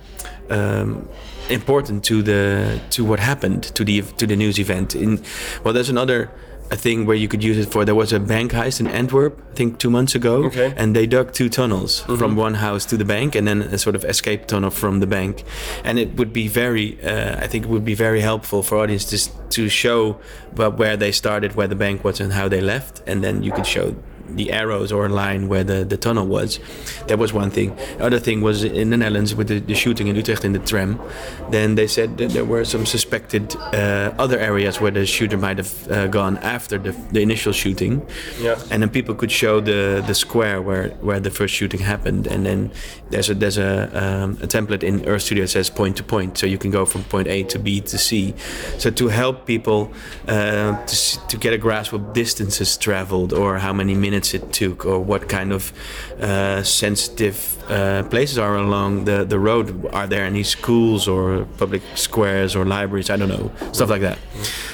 um, 0.49 1.09
important 1.49 2.03
to 2.05 2.21
the 2.21 2.79
to 2.91 3.03
what 3.03 3.19
happened 3.19 3.63
to 3.75 3.83
the 3.83 4.01
to 4.17 4.25
the 4.27 4.35
news 4.35 4.59
event. 4.59 4.95
In 4.95 5.21
well, 5.63 5.73
there's 5.73 5.89
another 5.89 6.29
a 6.71 6.75
thing 6.75 7.05
where 7.05 7.15
you 7.15 7.27
could 7.27 7.43
use 7.43 7.57
it 7.57 7.69
for. 7.71 7.85
There 7.85 7.93
was 7.95 8.13
a 8.13 8.19
bank 8.19 8.51
heist 8.53 8.79
in 8.79 8.87
Antwerp, 8.87 9.37
I 9.51 9.55
think 9.55 9.77
two 9.79 9.89
months 9.89 10.15
ago, 10.15 10.45
Okay. 10.45 10.73
and 10.75 10.95
they 10.95 11.05
dug 11.05 11.33
two 11.33 11.49
tunnels 11.49 12.01
from 12.17 12.35
one 12.35 12.55
house 12.55 12.85
to 12.85 12.97
the 12.97 13.05
bank, 13.05 13.35
and 13.35 13.45
then 13.47 13.61
a 13.61 13.77
sort 13.77 13.95
of 13.95 14.03
escape 14.05 14.47
tunnel 14.47 14.69
from 14.71 14.99
the 14.99 15.05
bank. 15.07 15.43
And 15.83 15.99
it 15.99 16.15
would 16.17 16.31
be 16.33 16.47
very, 16.47 16.97
uh, 17.03 17.43
I 17.43 17.47
think, 17.47 17.65
it 17.65 17.69
would 17.69 17.85
be 17.85 17.95
very 17.95 18.21
helpful 18.21 18.63
for 18.63 18.77
audiences 18.77 19.29
to 19.49 19.69
show 19.69 20.17
where 20.55 20.97
they 20.97 21.11
started, 21.11 21.55
where 21.55 21.67
the 21.67 21.75
bank 21.75 22.03
was, 22.03 22.19
and 22.19 22.33
how 22.33 22.47
they 22.47 22.61
left, 22.61 23.01
and 23.05 23.21
then 23.23 23.43
you 23.43 23.51
could 23.51 23.67
show 23.67 23.95
the 24.29 24.51
arrows 24.51 24.91
or 24.91 25.09
line 25.09 25.47
where 25.47 25.63
the, 25.63 25.83
the 25.83 25.97
tunnel 25.97 26.25
was. 26.25 26.59
That 27.07 27.19
was 27.19 27.33
one 27.33 27.49
thing. 27.49 27.77
Other 27.99 28.19
thing 28.19 28.41
was 28.41 28.63
in 28.63 28.89
the 28.89 28.97
Netherlands 28.97 29.35
with 29.35 29.47
the, 29.47 29.59
the 29.59 29.75
shooting 29.75 30.07
in 30.07 30.15
Utrecht 30.15 30.45
in 30.45 30.53
the 30.53 30.59
tram. 30.59 30.99
Then 31.49 31.75
they 31.75 31.87
said 31.87 32.17
that 32.17 32.31
there 32.31 32.45
were 32.45 32.65
some 32.65 32.85
suspected 32.85 33.55
uh, 33.55 34.13
other 34.17 34.39
areas 34.39 34.79
where 34.79 34.91
the 34.91 35.05
shooter 35.05 35.37
might 35.37 35.57
have 35.57 35.91
uh, 35.91 36.07
gone 36.07 36.37
after 36.37 36.77
the, 36.77 36.91
the 37.11 37.21
initial 37.21 37.53
shooting. 37.53 38.05
Yeah. 38.39 38.59
And 38.71 38.81
then 38.81 38.89
people 38.89 39.15
could 39.15 39.31
show 39.31 39.59
the, 39.59 40.03
the 40.05 40.15
square 40.15 40.61
where, 40.61 40.89
where 41.01 41.19
the 41.19 41.31
first 41.31 41.53
shooting 41.53 41.81
happened. 41.81 42.27
And 42.27 42.45
then 42.45 42.71
there's 43.09 43.29
a 43.29 43.35
there's 43.35 43.57
a, 43.57 43.89
um, 43.93 44.31
a 44.41 44.47
template 44.47 44.83
in 44.83 45.05
Earth 45.05 45.23
Studio 45.23 45.43
that 45.43 45.49
says 45.49 45.69
point 45.69 45.97
to 45.97 46.03
point, 46.03 46.37
so 46.37 46.47
you 46.47 46.57
can 46.57 46.71
go 46.71 46.85
from 46.85 47.03
point 47.03 47.27
A 47.27 47.43
to 47.43 47.59
B 47.59 47.81
to 47.81 47.97
C. 47.97 48.33
So 48.77 48.89
to 48.91 49.07
help 49.09 49.45
people 49.45 49.91
uh, 50.27 50.83
to 50.85 51.27
to 51.27 51.37
get 51.37 51.53
a 51.53 51.57
grasp 51.57 51.93
of 51.93 52.13
distances 52.13 52.77
traveled 52.77 53.33
or 53.33 53.59
how 53.59 53.73
many 53.73 53.95
minutes 53.95 54.12
it 54.13 54.51
took 54.51 54.85
or 54.85 54.99
what 54.99 55.27
kind 55.29 55.51
of 55.51 55.71
uh, 56.19 56.63
sensitive 56.63 57.57
uh, 57.69 58.03
places 58.03 58.37
are 58.37 58.55
along 58.55 59.05
the, 59.05 59.25
the 59.25 59.39
road. 59.39 59.85
Are 59.93 60.07
there 60.07 60.25
any 60.25 60.43
schools 60.43 61.07
or 61.07 61.45
public 61.57 61.81
squares 61.95 62.55
or 62.55 62.65
libraries? 62.65 63.09
I 63.09 63.17
don't 63.17 63.29
know 63.29 63.51
stuff 63.71 63.89
like 63.89 64.01
that. 64.01 64.17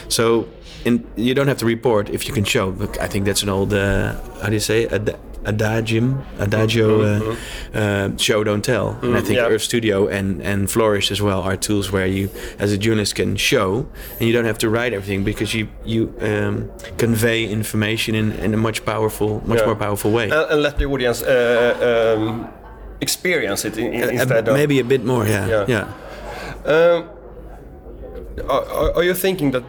So. 0.08 0.48
In, 0.86 1.06
you 1.18 1.34
don't 1.34 1.50
have 1.50 1.58
to 1.58 1.66
report 1.66 2.10
if 2.10 2.26
you 2.26 2.34
can 2.34 2.46
show. 2.46 2.74
I 3.02 3.08
think 3.10 3.26
that's 3.26 3.44
an 3.44 3.50
old, 3.50 3.74
uh, 3.74 4.14
how 4.42 4.48
do 4.48 4.54
you 4.54 4.62
say, 4.62 4.88
Ad- 4.88 5.20
adagium, 5.46 6.24
adagio, 6.40 7.02
uh, 7.02 7.36
uh, 7.74 8.10
show 8.18 8.44
don't 8.44 8.64
tell. 8.64 8.98
and 9.02 9.16
I 9.16 9.22
think 9.22 9.38
yeah. 9.38 9.48
Earth 9.48 9.62
Studio 9.62 10.08
and 10.08 10.42
and 10.42 10.70
Flourish 10.70 11.12
as 11.12 11.22
well 11.22 11.42
are 11.42 11.58
tools 11.58 11.92
where 11.92 12.08
you, 12.08 12.30
as 12.60 12.72
a 12.74 12.78
journalist, 12.78 13.16
can 13.16 13.36
show, 13.38 13.86
and 14.20 14.28
you 14.28 14.34
don't 14.34 14.46
have 14.46 14.58
to 14.60 14.70
write 14.70 14.94
everything 14.94 15.24
because 15.24 15.54
you 15.58 15.68
you 15.86 16.14
um, 16.22 16.70
convey 16.98 17.46
information 17.46 18.16
in, 18.16 18.32
in 18.44 18.54
a 18.54 18.58
much 18.58 18.84
powerful, 18.86 19.42
much 19.46 19.60
Yeah. 19.60 19.66
more 19.68 19.76
powerful 19.76 20.12
way. 20.12 20.24
And, 20.30 20.52
and 20.52 20.62
let 20.62 20.78
the 20.78 20.86
audience 20.86 21.24
uh, 21.24 22.18
um, 22.20 22.48
experience 23.02 23.68
it 23.68 23.78
in, 23.78 23.94
in, 23.94 24.04
Uh, 24.04 24.08
instead 24.22 24.48
of 24.48 24.54
maybe 24.54 24.80
a 24.80 24.84
bit 24.84 25.04
more, 25.06 25.26
yeah, 25.30 25.48
Yeah. 25.50 25.66
yeah. 25.68 25.86
Um, 26.66 27.04
are- 28.50 28.94
are 28.98 29.04
you 29.04 29.14
thinking 29.14 29.52
that 29.52 29.64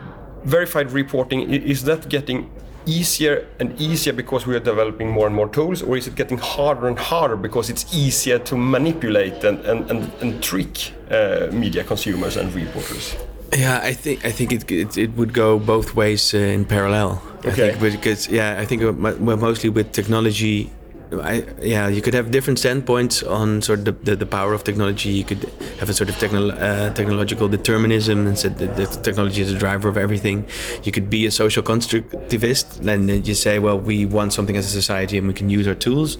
verified 0.44 0.90
reporting 0.92 1.40
is 1.52 1.82
that 1.84 2.08
getting 2.08 2.50
easier 2.86 3.46
and 3.60 3.80
easier 3.80 4.12
because 4.12 4.46
we 4.46 4.54
are 4.56 4.60
developing 4.64 5.10
more 5.10 5.26
and 5.26 5.34
more 5.36 5.48
tools, 5.48 5.82
or 5.82 5.96
is 5.96 6.06
it 6.06 6.14
getting 6.16 6.38
harder 6.38 6.86
and 6.88 6.98
harder 6.98 7.36
because 7.36 7.70
it's 7.72 7.84
easier 7.94 8.38
to 8.38 8.56
manipulate 8.56 9.44
and 9.44 9.58
and, 9.66 9.90
and, 9.90 10.10
and 10.22 10.42
trick 10.42 10.92
uh, 11.10 11.48
media 11.52 11.84
consumers 11.84 12.36
and 12.36 12.54
reporters? 12.54 13.14
Yeah, 13.52 13.80
I 13.90 13.94
think 13.94 14.24
I 14.24 14.30
think 14.32 14.52
it 14.52 14.70
it, 14.70 14.96
it 14.96 15.10
would 15.16 15.32
go 15.32 15.58
both 15.58 15.94
ways 15.94 16.34
uh, 16.34 16.38
in 16.38 16.64
parallel. 16.64 17.10
I 17.44 17.48
Okay. 17.48 17.70
think 17.72 17.80
because 17.96 18.28
yeah, 18.32 18.62
I 18.62 18.66
think 18.66 18.82
uh, 18.82 18.92
mostly 19.36 19.70
with 19.70 19.92
technology. 19.92 20.70
I, 21.12 21.44
yeah, 21.60 21.88
you 21.88 22.02
could 22.02 22.14
have 22.14 22.30
different 22.30 22.58
standpoints 22.58 23.22
on 23.22 23.62
sort 23.62 23.80
of 23.80 23.84
the, 23.84 23.92
the, 23.92 24.16
the 24.16 24.26
power 24.26 24.52
of 24.52 24.62
technology. 24.64 25.10
You 25.10 25.24
could 25.24 25.42
have 25.78 25.88
a 25.88 25.92
sort 25.92 26.08
of 26.08 26.22
uh, 26.22 26.92
technological 26.94 27.48
determinism 27.48 28.26
and 28.26 28.38
said 28.38 28.58
that 28.58 29.02
technology 29.02 29.42
is 29.42 29.52
a 29.52 29.58
driver 29.58 29.88
of 29.88 29.96
everything. 29.96 30.46
You 30.84 30.92
could 30.92 31.10
be 31.10 31.26
a 31.26 31.30
social 31.30 31.62
constructivist, 31.62 32.86
and 32.86 33.26
you 33.26 33.34
say, 33.34 33.58
well, 33.58 33.78
we 33.78 34.06
want 34.06 34.32
something 34.32 34.56
as 34.56 34.66
a 34.66 34.70
society 34.70 35.18
and 35.18 35.26
we 35.26 35.34
can 35.34 35.50
use 35.50 35.66
our 35.66 35.74
tools. 35.74 36.16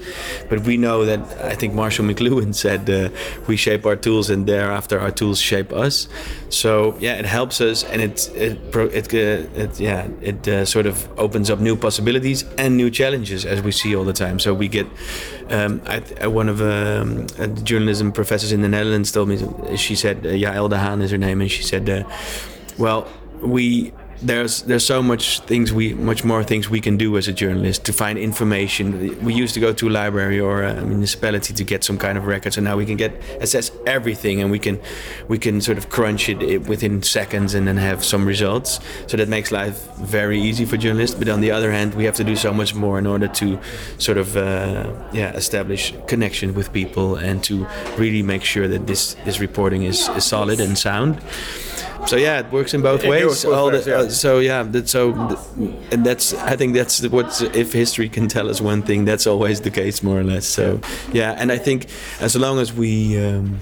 But 0.48 0.60
we 0.60 0.76
know 0.76 1.04
that 1.04 1.20
I 1.44 1.54
think 1.54 1.74
Marshall 1.74 2.04
McLuhan 2.06 2.54
said 2.54 2.90
uh, 2.90 3.10
we 3.46 3.56
shape 3.56 3.86
our 3.86 3.96
tools 3.96 4.30
and 4.30 4.46
thereafter 4.46 4.98
our 4.98 5.10
tools 5.10 5.40
shape 5.40 5.72
us. 5.72 6.08
So 6.48 6.96
yeah, 6.98 7.14
it 7.14 7.26
helps 7.26 7.60
us 7.60 7.84
and 7.84 8.02
it 8.02 8.28
it 8.34 8.58
it, 8.74 9.14
uh, 9.14 9.62
it 9.62 9.80
yeah 9.80 10.08
it 10.20 10.48
uh, 10.48 10.64
sort 10.64 10.86
of 10.86 11.08
opens 11.18 11.50
up 11.50 11.60
new 11.60 11.76
possibilities 11.76 12.44
and 12.58 12.76
new 12.76 12.90
challenges 12.90 13.44
as 13.44 13.62
we 13.62 13.72
see 13.72 13.94
all 13.94 14.04
the 14.04 14.12
time. 14.12 14.38
So 14.38 14.52
we 14.52 14.68
get 14.68 14.79
um, 15.50 15.82
I, 15.86 16.26
one 16.26 16.48
of 16.48 16.60
um, 16.60 17.26
uh, 17.38 17.46
the 17.46 17.62
journalism 17.62 18.12
professors 18.12 18.52
in 18.52 18.62
the 18.62 18.68
Netherlands 18.68 19.12
told 19.12 19.28
me 19.28 19.76
she 19.76 19.94
said 19.94 20.18
uh, 20.26 20.30
Yael 20.30 20.68
de 20.68 20.78
Haan 20.78 21.02
is 21.02 21.10
her 21.10 21.18
name 21.18 21.40
and 21.40 21.50
she 21.50 21.62
said 21.62 21.88
uh, 21.88 22.04
well 22.78 23.08
we 23.40 23.92
there's 24.22 24.62
there's 24.62 24.84
so 24.84 25.02
much 25.02 25.40
things 25.40 25.72
we 25.72 25.94
much 25.94 26.24
more 26.24 26.44
things 26.44 26.68
we 26.68 26.80
can 26.80 26.96
do 26.98 27.16
as 27.16 27.26
a 27.28 27.32
journalist 27.32 27.84
to 27.86 27.92
find 27.92 28.18
information. 28.18 29.24
We 29.24 29.32
used 29.34 29.54
to 29.54 29.60
go 29.60 29.72
to 29.72 29.88
a 29.88 29.90
library 29.90 30.38
or 30.38 30.62
a 30.62 30.74
municipality 30.84 31.54
to 31.54 31.64
get 31.64 31.84
some 31.84 31.96
kind 31.98 32.18
of 32.18 32.26
records, 32.26 32.58
and 32.58 32.64
now 32.64 32.76
we 32.76 32.84
can 32.84 32.96
get 32.96 33.12
assess 33.40 33.70
everything, 33.86 34.42
and 34.42 34.50
we 34.50 34.58
can 34.58 34.78
we 35.28 35.38
can 35.38 35.60
sort 35.60 35.78
of 35.78 35.88
crunch 35.88 36.28
it 36.28 36.38
i- 36.42 36.58
within 36.68 37.02
seconds 37.02 37.54
and 37.54 37.66
then 37.66 37.78
have 37.78 38.04
some 38.04 38.26
results. 38.26 38.80
So 39.06 39.16
that 39.16 39.28
makes 39.28 39.50
life 39.50 39.78
very 39.96 40.38
easy 40.40 40.66
for 40.66 40.76
journalists. 40.76 41.16
But 41.18 41.28
on 41.28 41.40
the 41.40 41.50
other 41.50 41.70
hand, 41.72 41.94
we 41.94 42.04
have 42.04 42.16
to 42.16 42.24
do 42.24 42.36
so 42.36 42.52
much 42.52 42.74
more 42.74 42.98
in 42.98 43.06
order 43.06 43.28
to 43.28 43.58
sort 43.98 44.18
of 44.18 44.36
uh, 44.36 44.92
yeah 45.12 45.32
establish 45.36 45.94
connection 46.06 46.54
with 46.54 46.72
people 46.72 47.16
and 47.16 47.42
to 47.44 47.66
really 47.96 48.22
make 48.22 48.44
sure 48.44 48.68
that 48.68 48.86
this 48.86 49.14
this 49.24 49.40
reporting 49.40 49.84
is, 49.84 50.08
is 50.16 50.24
solid 50.24 50.60
and 50.60 50.76
sound. 50.76 51.16
So 52.06 52.16
yeah, 52.16 52.40
it 52.40 52.50
works 52.50 52.74
in 52.74 52.82
both 52.82 53.04
It 53.04 53.10
ways. 53.10 53.44
both 53.44 53.72
ways, 53.72 53.84
the, 53.84 53.90
yeah. 53.90 53.96
uh, 53.98 54.08
so 54.08 54.38
yeah, 54.38 54.62
that, 54.64 54.88
so 54.88 55.12
th- 55.12 55.38
and 55.92 56.04
that's 56.04 56.32
I 56.34 56.56
think 56.56 56.74
that's 56.74 57.06
what 57.08 57.40
if 57.54 57.72
history 57.72 58.08
can 58.08 58.26
tell 58.28 58.48
us 58.48 58.60
one 58.60 58.82
thing, 58.82 59.04
that's 59.04 59.26
always 59.26 59.60
the 59.60 59.70
case 59.70 60.02
more 60.02 60.18
or 60.18 60.24
less. 60.24 60.46
So 60.46 60.80
yeah, 61.12 61.32
and 61.38 61.52
I 61.52 61.58
think 61.58 61.86
as 62.20 62.34
long 62.36 62.58
as 62.58 62.72
we 62.72 63.18
um, 63.24 63.58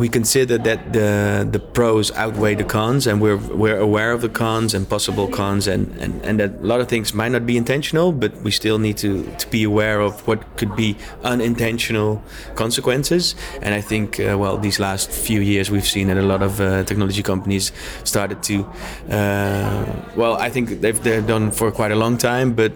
we 0.00 0.08
consider 0.08 0.56
that 0.56 0.92
the 0.94 1.46
the 1.52 1.60
pros 1.60 2.10
outweigh 2.12 2.54
the 2.54 2.64
cons, 2.64 3.06
and 3.06 3.20
we're 3.20 3.36
we're 3.62 3.78
aware 3.78 4.12
of 4.12 4.20
the 4.22 4.30
cons 4.30 4.74
and 4.74 4.88
possible 4.88 5.28
cons, 5.28 5.68
and, 5.68 5.82
and, 6.02 6.12
and 6.24 6.40
that 6.40 6.50
a 6.62 6.66
lot 6.66 6.80
of 6.80 6.88
things 6.88 7.12
might 7.12 7.32
not 7.32 7.44
be 7.44 7.56
intentional, 7.56 8.10
but 8.10 8.32
we 8.42 8.50
still 8.50 8.78
need 8.78 8.96
to, 8.96 9.24
to 9.36 9.46
be 9.50 9.62
aware 9.64 10.00
of 10.00 10.26
what 10.26 10.40
could 10.56 10.74
be 10.74 10.96
unintentional 11.22 12.22
consequences. 12.54 13.34
And 13.62 13.74
I 13.74 13.82
think, 13.82 14.18
uh, 14.18 14.36
well, 14.38 14.56
these 14.56 14.80
last 14.80 15.10
few 15.10 15.40
years 15.40 15.70
we've 15.70 15.90
seen 15.96 16.08
that 16.08 16.16
a 16.16 16.22
lot 16.22 16.42
of 16.42 16.60
uh, 16.60 16.84
technology 16.84 17.22
companies 17.22 17.72
started 18.04 18.42
to, 18.44 18.64
uh, 19.10 19.84
well, 20.16 20.34
I 20.46 20.48
think 20.48 20.80
they've 20.80 21.00
they've 21.02 21.26
done 21.26 21.50
for 21.50 21.70
quite 21.70 21.92
a 21.92 21.96
long 21.96 22.16
time, 22.16 22.54
but 22.54 22.72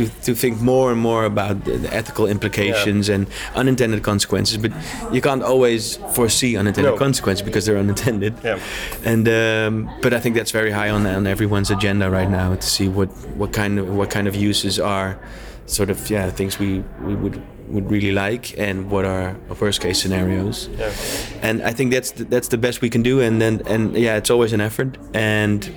to 0.00 0.08
to 0.26 0.34
think 0.34 0.60
more 0.60 0.90
and 0.92 1.00
more 1.00 1.24
about 1.24 1.64
the, 1.64 1.78
the 1.78 1.88
ethical 1.94 2.26
implications 2.26 3.08
Yeah. 3.08 3.14
and 3.16 3.26
unintended 3.54 4.02
consequences. 4.02 4.56
But 4.58 4.72
you 5.12 5.20
can't 5.20 5.42
always 5.42 5.98
foresee 6.14 6.56
unintended 6.58 6.92
No. 6.94 6.98
consequences 6.98 7.44
because 7.44 7.64
they're 7.66 7.80
unintended. 7.80 8.32
Yeah. 8.44 8.58
And 9.04 9.26
um, 9.28 9.90
but 10.02 10.12
I 10.12 10.20
think 10.20 10.36
that's 10.36 10.52
very 10.52 10.70
high 10.70 10.90
on 10.90 11.06
on 11.06 11.26
everyone's 11.26 11.70
agenda 11.70 12.08
right 12.10 12.30
now 12.30 12.54
to 12.56 12.66
see 12.66 12.88
what 12.88 13.08
what 13.38 13.52
kind 13.52 13.78
of 13.78 13.86
what 13.96 14.10
kind 14.10 14.28
of 14.28 14.34
uses 14.34 14.78
are 14.78 15.16
sort 15.66 15.90
of 15.90 16.10
yeah 16.10 16.30
things 16.32 16.58
we 16.58 16.82
we 17.06 17.14
would 17.14 17.40
would 17.68 17.90
really 17.90 18.12
like 18.12 18.58
and 18.58 18.90
what 18.90 19.04
are 19.04 19.34
worst 19.60 19.80
case 19.80 20.00
scenarios. 20.02 20.68
Yeah. 20.78 20.90
And 21.48 21.62
I 21.62 21.72
think 21.72 21.92
that's 21.92 22.10
the, 22.12 22.24
that's 22.24 22.48
the 22.48 22.58
best 22.58 22.80
we 22.82 22.90
can 22.90 23.02
do. 23.02 23.20
And 23.20 23.40
then 23.40 23.60
and 23.66 23.94
yeah, 23.96 24.16
it's 24.18 24.30
always 24.30 24.52
an 24.52 24.60
effort 24.60 24.98
and. 25.14 25.70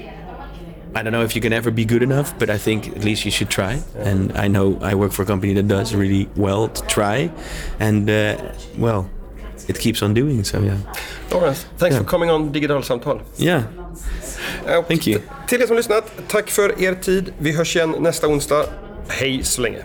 I 0.95 1.01
don't 1.03 1.11
know 1.11 1.23
if 1.23 1.35
you 1.35 1.41
can 1.41 1.53
ever 1.53 1.71
be 1.71 1.85
good 1.85 2.03
enough, 2.03 2.33
but 2.39 2.49
I 2.49 2.57
think 2.57 2.87
at 2.87 3.03
least 3.03 3.25
you 3.25 3.31
should 3.31 3.49
try. 3.49 3.79
And 4.05 4.31
I 4.35 4.47
know 4.47 4.77
I 4.81 4.95
work 4.95 5.11
for 5.11 5.23
a 5.23 5.25
company 5.25 5.53
that 5.53 5.67
does 5.67 5.93
really 5.95 6.27
well 6.35 6.67
to 6.67 6.81
try, 6.87 7.29
and 7.79 8.09
uh, 8.09 8.35
well, 8.77 9.05
it 9.67 9.79
keeps 9.79 10.01
on 10.03 10.13
doing 10.13 10.43
so. 10.43 10.59
Yeah, 10.61 10.77
Laurens, 11.31 11.65
thanks 11.77 11.95
Yeah. 11.95 12.03
for 12.03 12.09
coming 12.09 12.29
on 12.31 12.51
Digitalsamtal. 12.53 13.19
yeah. 13.37 13.63
Och 14.77 14.87
Thank 14.87 15.07
you. 15.07 15.19
Till 15.47 15.61
er 15.61 15.67
som 15.67 15.75
lyssnat, 15.75 16.11
tack 16.27 16.49
för 16.49 16.81
er 16.83 16.93
tid. 16.95 17.33
Vi 17.37 17.51
hörs 17.51 17.75
igen 17.75 17.95
nästa 17.99 18.27
onsdag. 18.27 18.65
Hej 19.07 19.43
så 19.43 19.61
länge. 19.61 19.83